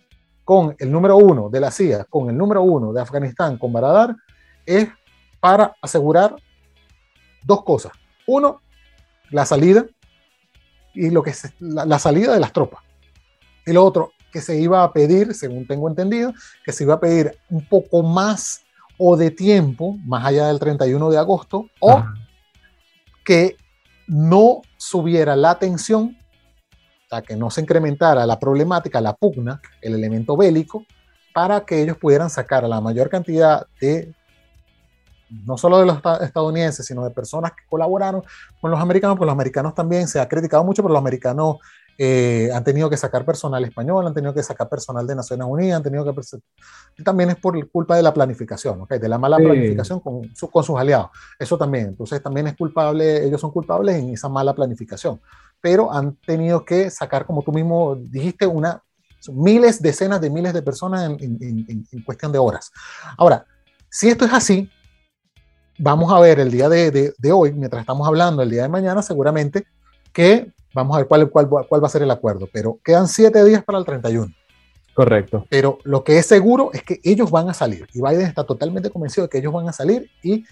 [0.50, 4.16] con el número uno de la CIA, con el número uno de Afganistán, con Baradar,
[4.66, 4.90] es
[5.40, 6.36] para asegurar
[7.44, 7.92] dos cosas.
[8.26, 8.60] Uno,
[9.30, 9.86] la salida
[10.96, 12.84] y lo que es la, la salida de las tropas.
[13.68, 16.34] Lo otro, que se iba a pedir, según tengo entendido,
[16.66, 18.62] que se iba a pedir un poco más
[18.98, 22.04] o de tiempo, más allá del 31 de agosto, o
[23.24, 23.56] que
[24.08, 26.18] no subiera la tensión,
[27.06, 30.86] o sea, que no se incrementara la problemática, la pugna, el elemento bélico,
[31.34, 34.14] para que ellos pudieran sacar a la mayor cantidad de,
[35.46, 38.24] no solo de los estadounidenses, sino de personas que colaboraron
[38.60, 41.58] con los americanos, pues los americanos también se ha criticado mucho, pero los americanos
[42.02, 45.76] eh, han tenido que sacar personal español, han tenido que sacar personal de Naciones Unidas,
[45.76, 46.22] han tenido que...
[47.04, 49.00] También es por culpa de la planificación, ¿okay?
[49.00, 51.10] de la mala planificación con, con, sus aliados.
[51.38, 55.20] Eso también, entonces también es culpable, ellos son culpables en esa mala planificación.
[55.60, 58.82] pero han tenido que sacar, como tú mismo dijiste, una,
[59.28, 62.72] miles, decenas de miles de personas en, cuestión de horas.
[63.18, 63.46] Ahora,
[63.90, 64.72] si esto es así,
[65.78, 69.66] vamos a ver el día de, hoy, mientras estamos hablando, el día de mañana, seguramente
[70.14, 73.44] que vamos a ver cuál, cuál, cuál va a ser el acuerdo, pero quedan siete
[73.44, 74.34] días para el 31.
[74.94, 75.46] Correcto.
[75.50, 78.90] Pero lo que es seguro es que ellos van a salir y Biden está totalmente
[78.90, 80.44] convencido de que ellos van a salir y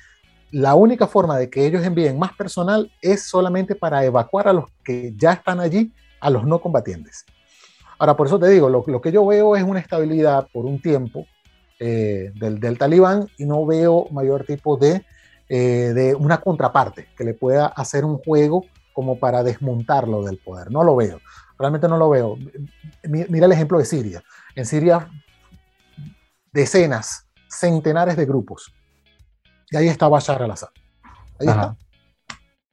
[0.51, 4.65] la única forma de que ellos envíen más personal es solamente para evacuar a los
[4.83, 5.91] que ya están allí,
[6.21, 7.25] a los no combatientes.
[7.99, 11.25] Ahora, por eso te digo, lo, que yo veo es una estabilidad por un tiempo
[11.79, 15.03] eh, del, del, talibán y no veo mayor tipo de,
[15.49, 18.63] eh, de una contraparte que le pueda hacer un juego
[18.97, 20.71] como para desmontarlo del poder.
[20.71, 21.21] No lo veo,
[21.59, 22.35] realmente no lo veo.
[23.03, 24.23] Mira el ejemplo de Siria.
[24.55, 25.07] En Siria,
[26.51, 28.73] decenas, centenares de grupos.
[29.69, 30.69] Y ahí está Bashar al-Assad.
[31.39, 31.77] Ahí está.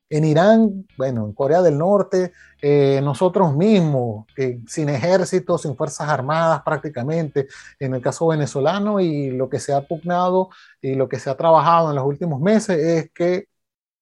[0.09, 4.25] En Irán, bueno, en Corea del Norte, eh, nosotros mismos,
[4.67, 7.49] sin ejército, sin fuerzas armadas prácticamente,
[7.79, 10.49] en el caso venezolano, y lo que se ha pugnado
[10.81, 13.49] y lo que se ha trabajado en los últimos meses es que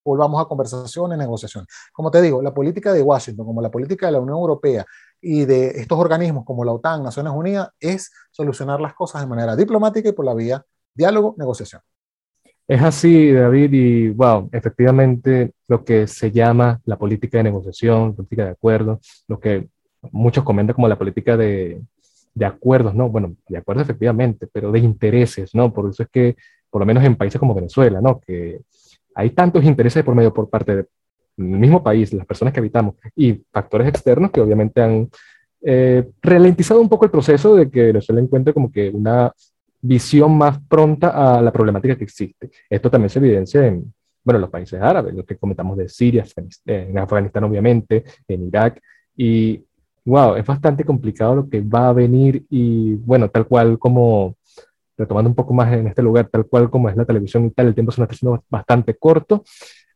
[0.04, 1.68] volvamos a conversaciones, negociaciones.
[1.92, 4.84] Como te digo, la política de Washington, como la política de la Unión Europea,
[5.20, 9.54] y de estos organismos como la OTAN, Naciones Unidas, es solucionar las cosas de manera
[9.54, 11.80] diplomática y por la vía diálogo, negociación.
[12.66, 18.44] Es así, David, y wow, efectivamente lo que se llama la política de negociación, política
[18.44, 19.68] de acuerdo, lo que
[20.10, 21.80] muchos comentan como la política de,
[22.34, 23.08] de acuerdos, ¿no?
[23.08, 25.72] Bueno, de acuerdos efectivamente, pero de intereses, ¿no?
[25.72, 26.36] Por eso es que,
[26.70, 28.20] por lo menos en países como Venezuela, ¿no?
[28.20, 28.60] Que
[29.14, 30.86] hay tantos intereses por medio por parte de
[31.38, 35.08] el mismo país, las personas que habitamos, y factores externos que obviamente han
[35.62, 39.32] eh, ralentizado un poco el proceso de que Venezuela encuentre como que una
[39.80, 42.50] visión más pronta a la problemática que existe.
[42.68, 43.92] Esto también se evidencia en,
[44.24, 46.24] bueno, los países árabes, lo que comentamos de Siria,
[46.66, 48.80] en Afganistán obviamente, en Irak,
[49.16, 49.64] y
[50.04, 54.36] wow, es bastante complicado lo que va a venir y bueno, tal cual como,
[55.02, 57.68] retomando un poco más en este lugar, tal cual como es la televisión y tal,
[57.68, 59.44] el tiempo se nos está haciendo bastante corto.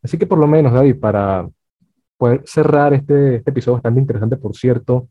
[0.03, 1.49] Así que por lo menos, David, para
[2.17, 5.09] poder cerrar este, este episodio bastante interesante, por cierto,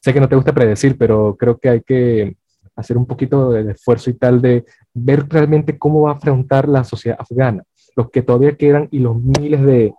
[0.00, 2.36] sé que no te gusta predecir, pero creo que hay que
[2.76, 6.84] hacer un poquito de esfuerzo y tal de ver realmente cómo va a afrontar la
[6.84, 7.64] sociedad afgana,
[7.96, 9.94] los que todavía quedan y los miles de,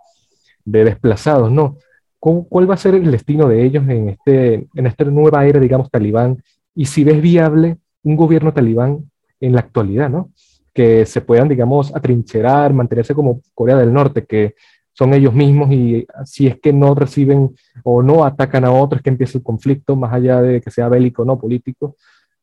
[0.64, 1.76] de desplazados, ¿no?
[2.20, 5.88] ¿Cuál va a ser el destino de ellos en, este, en esta nueva era, digamos,
[5.90, 6.42] talibán?
[6.74, 9.10] Y si ves viable un gobierno talibán
[9.40, 10.30] en la actualidad, ¿no?
[10.78, 14.54] que se puedan, digamos, atrincherar, mantenerse como Corea del Norte, que
[14.92, 19.10] son ellos mismos y si es que no reciben o no atacan a otros, que
[19.10, 21.96] empieza el conflicto, más allá de que sea bélico o no político.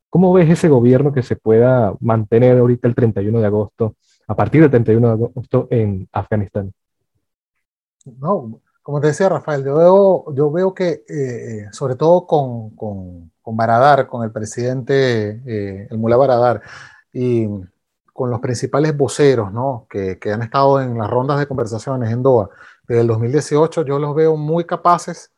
[0.09, 3.95] ¿Cómo ves ese gobierno que se pueda mantener ahorita el 31 de agosto,
[4.27, 6.73] a partir del 31 de agosto en Afganistán?
[8.19, 13.31] No, como te decía Rafael, yo veo, yo veo que eh, sobre todo con, con,
[13.45, 16.61] con, Baradar, con el presidente, eh, el Mullah Baradar,
[17.13, 17.47] y
[18.11, 19.85] con los principales voceros ¿no?
[19.89, 22.49] que, que, han estado en las rondas de conversaciones en Doha
[22.87, 25.31] desde el 2018, yo los veo muy capaces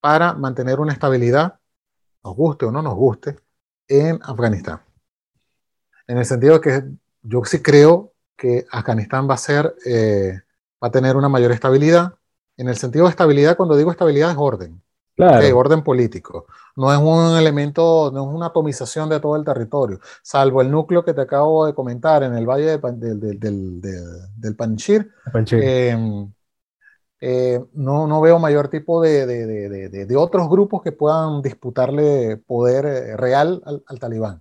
[0.00, 1.58] para mantener una estabilidad,
[2.22, 3.36] nos guste o no nos guste,
[3.88, 4.80] en Afganistán.
[6.06, 6.84] En el sentido de que
[7.22, 10.40] yo sí creo que Afganistán va a ser, eh,
[10.82, 12.14] va a tener una mayor estabilidad.
[12.56, 14.80] En el sentido de estabilidad, cuando digo estabilidad es orden.
[15.18, 15.58] Claro.
[15.58, 16.46] orden político.
[16.76, 21.04] No es un elemento, no es una atomización de todo el territorio, salvo el núcleo
[21.04, 25.10] que te acabo de comentar en el valle del, del, del, Panchir.
[25.50, 26.32] Em,
[27.20, 33.16] eh, no, no, veo mayor tipo de, de, otros grupos que puedan disputarle poder eh,
[33.16, 34.40] real al, al, talibán.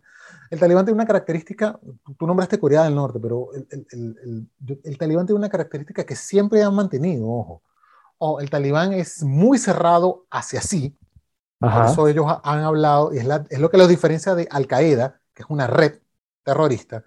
[0.52, 1.80] El talibán tiene una característica,
[2.20, 4.48] tú nombraste Corea del Norte, pero el, el,
[4.84, 7.64] el talibán tiene una característica que siempre han mantenido, ojo
[8.18, 10.98] o el talibán es muy cerrado hacia sí.
[11.60, 15.22] Por eso ellos han hablado, y es, es lo que los diferencia de Al Qaeda,
[15.34, 16.00] que es una red
[16.44, 17.04] terrorista,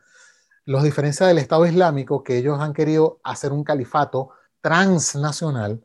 [0.65, 4.31] los diferencia del Estado Islámico, que ellos han querido hacer un califato
[4.61, 5.85] transnacional.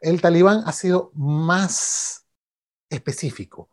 [0.00, 2.24] El talibán ha sido más
[2.88, 3.68] específico,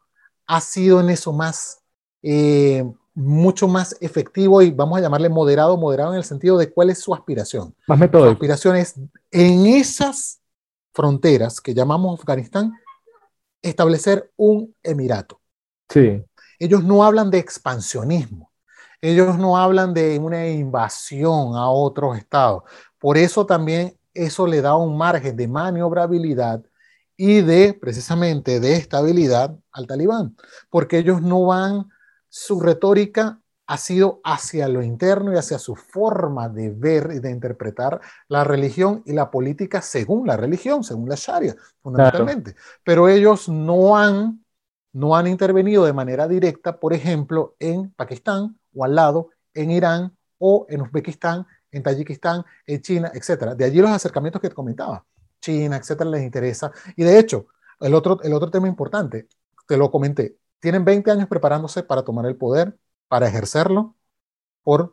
[0.45, 1.81] ha sido en eso más,
[2.21, 6.89] eh, mucho más efectivo y vamos a llamarle moderado, moderado en el sentido de cuál
[6.89, 7.75] es su aspiración.
[7.87, 8.25] Más método.
[8.25, 8.95] Su aspiración es
[9.31, 10.39] en esas
[10.97, 12.73] fronteras que llamamos Afganistán,
[13.61, 15.39] establecer un emirato.
[15.87, 16.23] Sí.
[16.57, 18.51] Ellos no hablan de expansionismo,
[18.99, 22.63] ellos no hablan de una invasión a otros estados.
[22.97, 26.63] Por eso también eso le da un margen de maniobrabilidad
[27.15, 30.35] y de precisamente de estabilidad al talibán,
[30.71, 31.89] porque ellos no van,
[32.27, 37.29] su retórica ha sido hacia lo interno y hacia su forma de ver y de
[37.29, 37.99] interpretar
[38.29, 42.55] la religión y la política según la religión, según la Sharia, fundamentalmente.
[42.83, 44.43] Pero ellos no han,
[44.93, 50.15] no han intervenido de manera directa, por ejemplo, en Pakistán o al lado, en Irán
[50.37, 53.53] o en Uzbekistán, en Tayikistán, en China, etc.
[53.53, 55.05] De allí los acercamientos que te comentaba.
[55.41, 56.71] China, etcétera, les interesa.
[56.95, 57.47] Y de hecho,
[57.81, 59.27] el otro, el otro tema importante,
[59.67, 63.95] te lo comenté, tienen 20 años preparándose para tomar el poder, para ejercerlo
[64.63, 64.91] por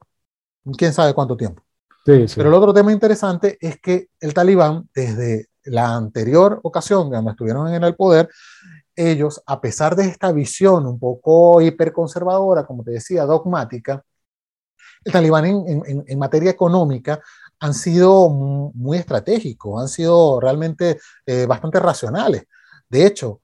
[0.77, 1.63] quién sabe cuánto tiempo.
[2.05, 7.73] Pero el otro tema interesante es que el talibán, desde la anterior ocasión cuando estuvieron
[7.73, 8.29] en el poder,
[8.95, 14.05] ellos, a pesar de esta visión un poco hiperconservadora, como te decía, dogmática,
[15.05, 17.21] el talibán en, materia económica
[17.61, 22.45] han sido muy estratégicos, han sido realmente eh, bastante racionales.
[22.89, 23.41] De hecho,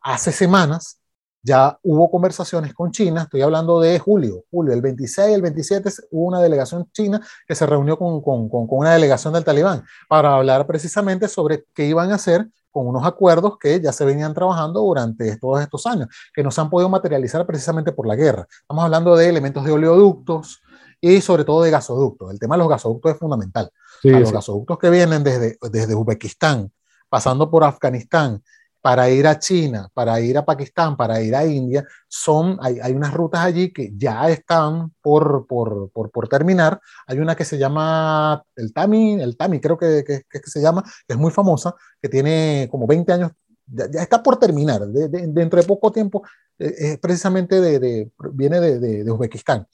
[0.00, 1.00] hace semanas
[1.42, 6.26] ya hubo conversaciones con China, estoy hablando de julio, julio, el 26, el 27 hubo
[6.26, 10.66] una delegación china que se reunió con, con, con, una delegación del talibán para hablar
[10.66, 15.36] precisamente sobre qué iban a hacer con unos acuerdos que ya se venían trabajando durante
[15.38, 18.46] todos estos años, que no se han podido materializar precisamente por la guerra.
[18.50, 20.60] Estamos hablando de elementos de oleoductos
[21.00, 22.30] y sobre todo de gasoductos.
[22.30, 23.70] El tema de los gasoductos es fundamental.
[24.02, 26.70] los gasoductos que vienen desde, desde Uzbekistán,
[27.08, 28.42] pasando por Afganistán
[28.80, 32.92] para ir a China, para ir a Pakistán, para ir a India, son, hay, hay
[32.92, 36.80] unas rutas allí que ya están por, por, por, por, terminar.
[37.06, 40.82] Hay una que se llama el Tami, el Tami creo que, que, que, se llama,
[41.06, 43.32] que es muy famosa, que tiene como 20 años,
[43.66, 46.22] ya, está por terminar, dentro de poco tiempo,
[46.58, 49.66] eh, es precisamente de, viene de, de, Uzbekistán.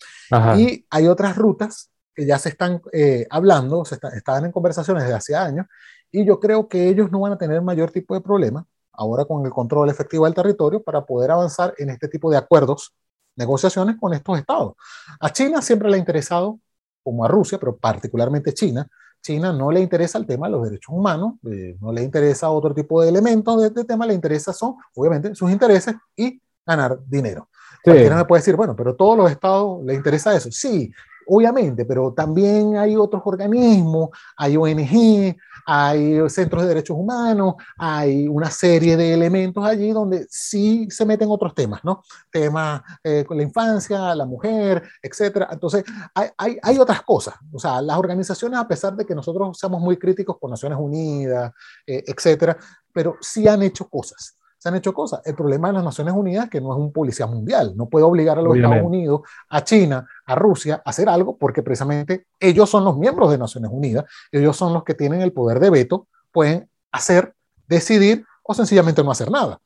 [0.57, 5.17] Y hay otras rutas que ya se están eh, hablando, se están en conversaciones desde
[5.17, 5.67] hace años,
[6.11, 8.67] y yo creo que ellos no van a tener mayor tipo de problema
[8.97, 12.95] ahora con el control efectivo del territorio para poder avanzar en este tipo de acuerdos,
[13.37, 14.75] negociaciones con estos estados.
[15.21, 16.59] A China siempre le ha interesado,
[17.03, 18.89] como a Rusia, pero particularmente China,
[19.25, 22.75] China no le interesa el tema de los derechos humanos, eh, no le interesa otro
[22.75, 27.49] tipo de elementos de este tema, le interesa son, obviamente, sus intereses y ganar dinero.
[27.53, 27.91] Sí.
[27.91, 30.51] Cualquiera me puede decir, bueno, pero todos los estados le interesa eso.
[30.53, 30.93] Sí,
[31.27, 38.51] obviamente, pero también hay otros organismos, hay ONG, hay centros de derechos humanos, hay una
[38.51, 42.03] serie de elementos allí donde sí se meten otros temas, ¿no?
[42.31, 45.49] Temas eh, con la infancia, la mujer, etcétera.
[45.51, 47.35] Entonces, hay, hay, hay, otras cosas.
[47.53, 51.53] O sea, las organizaciones, a pesar de que nosotros seamos muy críticos con Naciones Unidas,
[51.87, 52.57] eh, etcétera,
[52.93, 55.21] pero sí han hecho cosas se han hecho cosas.
[55.27, 58.07] El problema de las Naciones Unidas es que no es un policía mundial, no puede
[58.07, 62.71] obligar a los Estados Unidos, a China, a Rusia a hacer algo porque precisamente ellos
[62.71, 66.07] son los miembros de Naciones Unidas, ellos son los que tienen el poder de veto,
[66.33, 67.35] pueden hacer,
[67.69, 69.61] decidir o sencillamente no hacer nada.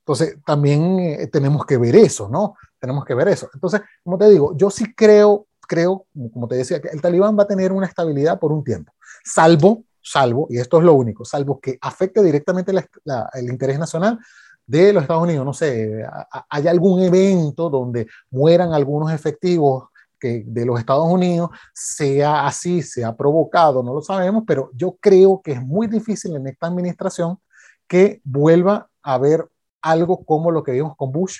[0.00, 2.54] Entonces, también eh, tenemos que ver eso, ¿no?
[2.78, 3.48] Tenemos que ver eso.
[3.54, 6.04] Entonces, como te digo, yo sí creo, creo,
[6.34, 8.92] como te decía, que el talibán va a tener una estabilidad por un tiempo,
[9.24, 14.18] salvo salvo, y esto es lo único, salvo que afecte directamente el interés nacional
[14.66, 15.44] de los Estados Unidos.
[15.44, 16.04] No sé,
[16.48, 19.88] hay algún evento donde mueran algunos efectivos
[20.20, 25.40] que de los Estados Unidos, sea así, sea provocado, no lo sabemos, pero yo creo
[25.40, 27.38] que es muy difícil en esta administración
[27.86, 29.48] que vuelva a haber
[29.80, 31.38] algo como lo que vimos con Bush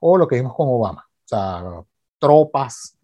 [0.00, 1.04] o lo que vimos con Obama.
[1.06, 1.84] O sea,
[2.18, 2.96] tropas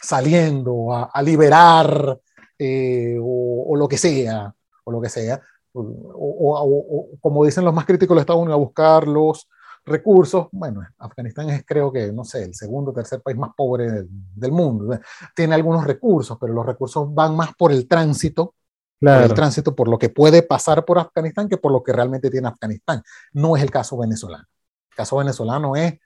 [0.00, 2.20] saliendo a liberar
[2.64, 4.54] eh, o, lo que sea,
[4.84, 5.42] o lo que sea,
[5.72, 9.48] o, como dicen los más críticos, los Estados Unidos a buscar los
[9.84, 10.46] recursos.
[10.52, 14.52] Bueno, Afganistán es creo que, no sé, el segundo o tercer país más pobre del,
[14.52, 14.98] mundo.
[15.34, 18.54] Tiene algunos recursos, pero los recursos van más por el tránsito,
[18.98, 19.26] claro.
[19.26, 22.48] el tránsito por lo que puede pasar por Afganistán que por lo que realmente tiene
[22.48, 23.02] Afganistán.
[23.32, 24.46] No es el caso venezolano.
[24.90, 25.98] El caso venezolano es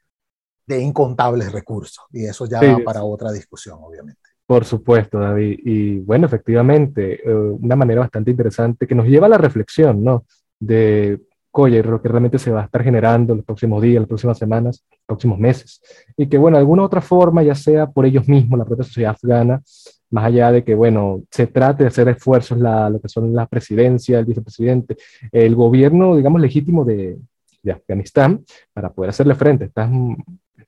[0.67, 4.28] de incontables recursos y eso ya va para otra discusión, obviamente.
[4.49, 5.61] Por supuesto, David.
[5.63, 10.25] Y bueno, efectivamente, eh, una manera bastante interesante que nos lleva a la reflexión, ¿no?
[10.59, 11.21] De,
[11.51, 14.39] oye, lo que realmente se va a estar generando en los próximos días, las próximas
[14.39, 15.83] semanas, los próximos meses.
[16.17, 19.11] Y que, bueno, de alguna otra forma, ya sea por ellos mismos, la propia sociedad
[19.11, 19.61] afgana,
[20.09, 23.45] más allá de que, bueno, se trate de hacer esfuerzos, la, lo que son la
[23.45, 24.97] presidencia, el vicepresidente,
[25.31, 27.19] el gobierno, digamos, legítimo de,
[27.63, 29.69] de Afganistán, para poder hacerle frente a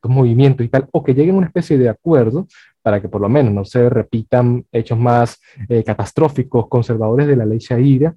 [0.00, 2.46] estos movimientos y tal, o que lleguen a una especie de acuerdo
[2.82, 5.38] para que por lo menos no se repitan hechos más
[5.68, 8.14] eh, catastróficos, conservadores de la ley Sharia,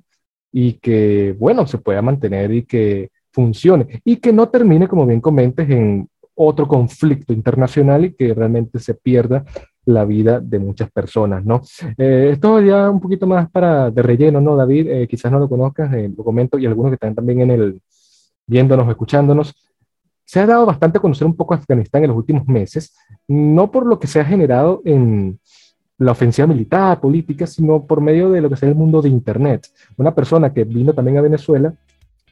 [0.53, 5.19] y que, bueno, se pueda mantener y que funcione, y que no termine, como bien
[5.19, 9.43] comentes, en otro conflicto internacional y que realmente se pierda
[9.85, 11.61] la vida de muchas personas, ¿no?
[11.97, 14.87] Eh, esto ya un poquito más para de relleno, ¿no, David?
[14.87, 17.81] Eh, quizás no lo conozcas, lo comento, y algunos que están también en el,
[18.47, 19.53] viéndonos, escuchándonos,
[20.25, 22.95] se ha dado bastante a conocer un poco Afganistán en los últimos meses,
[23.27, 25.39] no por lo que se ha generado en
[25.97, 29.67] la ofensiva militar, política, sino por medio de lo que sea el mundo de Internet.
[29.97, 31.73] Una persona que vino también a Venezuela,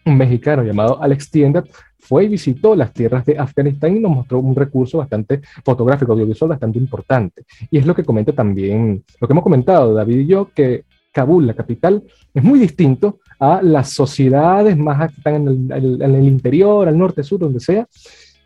[0.05, 1.63] un mexicano llamado Alex Tienda,
[1.99, 6.49] fue y visitó las tierras de Afganistán y nos mostró un recurso bastante fotográfico, audiovisual
[6.49, 7.43] bastante importante.
[7.69, 11.45] Y es lo que comenta también, lo que hemos comentado David y yo, que Kabul,
[11.45, 16.25] la capital, es muy distinto a las sociedades más que están en el, en el
[16.25, 17.87] interior, al norte, sur, donde sea,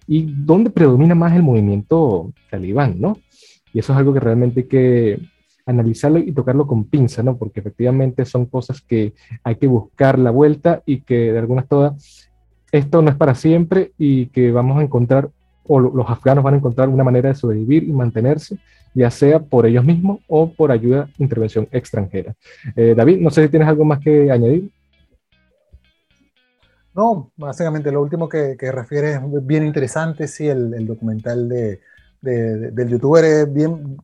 [0.08, 3.18] y donde predomina más el movimiento talibán, ¿no?
[3.74, 5.20] Y eso es algo que realmente hay que
[5.66, 7.36] analizarlo y tocarlo con pinza, ¿no?
[7.36, 12.30] Porque efectivamente son cosas que hay que buscar la vuelta y que de algunas todas
[12.72, 15.30] esto no es para siempre y que vamos a encontrar,
[15.68, 18.58] o los afganos van a encontrar una manera de sobrevivir y mantenerse,
[18.94, 22.34] ya sea por ellos mismos o por ayuda, intervención extranjera.
[22.78, 24.70] Eh, David, no sé si tienes algo más que añadir.
[26.96, 31.82] No, básicamente lo último que, que refiere es bien interesante, sí, el documental de,
[32.26, 33.98] del youtuber es bien,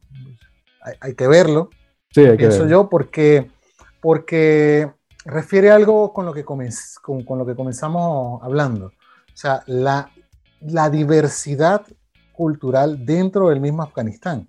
[0.99, 1.69] hay, que verlo,
[2.11, 3.49] sí, hay pienso yo, porque,
[3.99, 4.91] porque
[5.25, 8.87] refiere algo con lo, que con, con, lo que comenzamos hablando.
[8.87, 10.09] O sea, la,
[10.61, 11.85] la diversidad
[12.33, 14.47] cultural dentro del mismo Afganistán.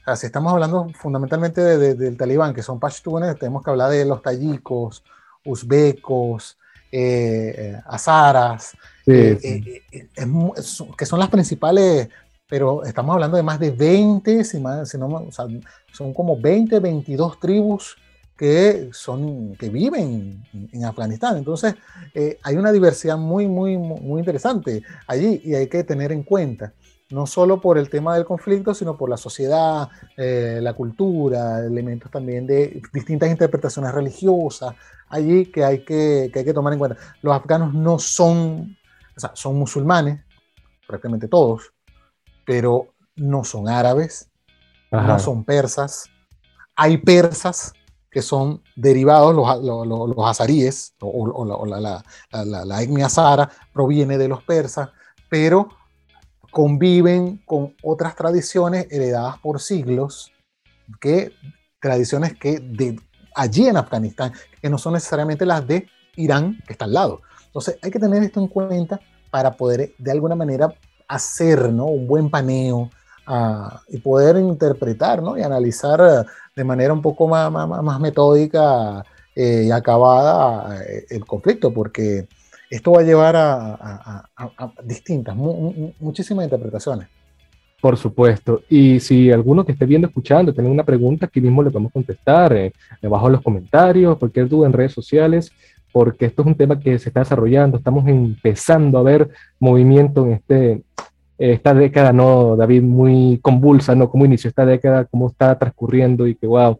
[0.00, 4.04] O sea, si estamos hablando fundamentalmente del talibán, que son pashtunes, tenemos que hablar de
[4.04, 5.02] los tayikos,
[5.44, 6.58] uzbecos,
[6.92, 8.76] eh, eh azaras,
[9.06, 10.08] eh, eh,
[10.96, 12.08] que son las principales
[12.48, 15.46] pero estamos hablando de más de 20, si más, si no, o sea,
[15.92, 17.96] son como 20, 22 tribus
[18.36, 21.38] que, son, que viven en, Afganistán.
[21.38, 21.74] Entonces,
[22.14, 26.72] eh, hay una diversidad muy, muy, muy interesante allí y hay que tener en cuenta,
[27.10, 32.10] no solo por el tema del conflicto, sino por la sociedad, eh, la cultura, elementos
[32.10, 34.74] también de distintas interpretaciones religiosas
[35.08, 36.96] allí que hay que, que hay que tomar en cuenta.
[37.22, 38.76] Los afganos no son,
[39.16, 40.24] o sea, son musulmanes,
[40.86, 41.72] prácticamente todos,
[42.44, 44.30] pero no son árabes,
[44.90, 46.08] no son persas.
[46.74, 47.72] Hay persas
[48.10, 52.02] que son derivados, los, los, azaríes, o, la,
[52.64, 54.90] la, etnia azara proviene de los persas,
[55.28, 55.68] pero
[56.50, 60.32] conviven con otras tradiciones heredadas por siglos,
[61.00, 61.32] que,
[61.80, 62.98] tradiciones que de
[63.36, 67.20] allí en Afganistán, que no son necesariamente las de Irán, que está al lado.
[67.46, 68.98] Entonces hay que tener esto en cuenta
[69.30, 70.74] para poder de alguna manera
[71.06, 71.86] hacer ¿no?
[71.86, 72.90] un buen paneo
[73.26, 75.38] ah, y poder interpretar ¿no?
[75.38, 81.24] y analizar eh, de manera un poco más, más, metódica eh, y acabada eh, el
[81.26, 82.26] conflicto, porque
[82.70, 84.28] esto va a llevar a,
[84.82, 87.08] distintas, muchísimas interpretaciones.
[87.80, 88.62] Por supuesto.
[88.68, 92.52] Y si alguno que esté viendo, escuchando, tiene una pregunta, aquí mismo le podemos contestar
[92.54, 92.72] eh,
[93.02, 95.52] debajo en los comentarios, cualquier duda en redes sociales
[95.96, 100.32] porque esto es un tema que se está desarrollando, estamos empezando a ver movimiento en
[100.32, 100.82] este,
[101.38, 102.82] esta década, ¿no, David?
[102.82, 104.10] Muy convulsa, ¿no?
[104.10, 106.78] Cómo inició esta década, cómo está transcurriendo y que, wow,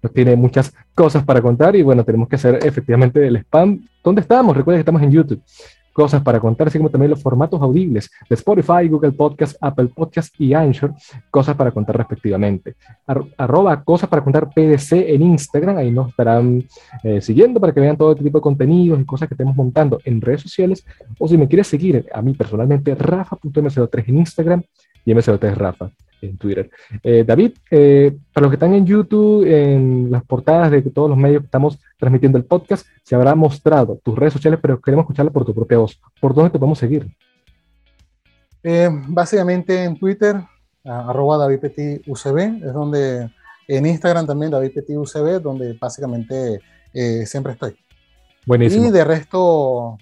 [0.00, 3.84] nos tiene muchas cosas para contar y bueno, tenemos que hacer efectivamente el spam.
[4.04, 4.56] ¿Dónde estamos?
[4.56, 5.42] Recuerden que estamos en YouTube
[5.92, 10.34] cosas para contar, así como también los formatos audibles de Spotify, Google Podcast, Apple Podcast
[10.38, 10.94] y Anchor,
[11.30, 12.74] cosas para contar respectivamente.
[13.36, 16.64] arroba cosas para contar PDC en Instagram, ahí nos estarán
[17.02, 20.00] eh, siguiendo para que vean todo este tipo de contenidos y cosas que estemos montando
[20.04, 20.84] en redes sociales,
[21.18, 24.62] o si me quieres seguir a mí personalmente, rafa.mco3 en Instagram
[25.04, 25.90] y mco3 Rafa
[26.22, 26.70] en Twitter.
[27.02, 31.18] Eh, David, eh, para los que están en YouTube, en las portadas de todos los
[31.18, 35.32] medios que estamos transmitiendo el podcast, se habrá mostrado tus redes sociales, pero queremos escucharla
[35.32, 36.00] por tu propia voz.
[36.20, 37.14] ¿Por dónde te podemos seguir?
[38.62, 40.36] Eh, básicamente en Twitter,
[40.84, 43.30] arroba DavidPetiUCB, es donde,
[43.66, 46.60] en Instagram también DavidPetiUCB, donde básicamente
[47.24, 47.74] siempre estoy.
[48.46, 48.86] Buenísimo.
[48.86, 49.98] Y de resto,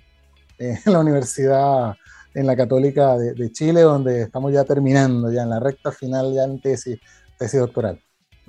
[0.58, 1.96] en la universidad
[2.34, 6.44] en la Católica de, Chile, donde estamos ya terminando, ya en la recta final, ya
[6.44, 6.98] en tesis,
[7.38, 8.00] tesis doctoral.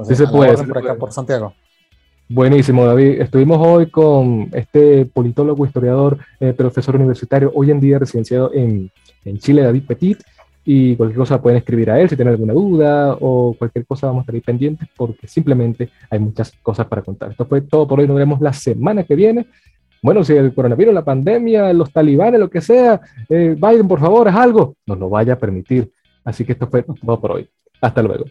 [0.04, 0.58] sí se puede.
[0.64, 1.54] por acá, por Santiago.
[2.30, 3.20] Buenísimo, David.
[3.22, 8.90] Estuvimos hoy con este politólogo, historiador, eh, profesor universitario, hoy en día residenciado en,
[9.26, 10.24] en, Chile, David Petit.
[10.64, 14.22] Y cualquier cosa pueden escribir a él si tienen alguna duda o cualquier cosa vamos
[14.22, 17.32] a estar ahí pendientes porque simplemente hay muchas cosas para contar.
[17.32, 18.08] Esto fue todo por hoy.
[18.08, 19.48] Nos vemos la semana que viene
[20.02, 23.00] bueno, si el coronavirus, la pandemia, los talibanes, lo que sea,
[23.30, 25.92] eh, Biden, por favor, haz algo, nos lo vaya a permitir.
[26.24, 27.50] Así que esto fue todo por hoy.
[27.80, 28.26] Hasta luego.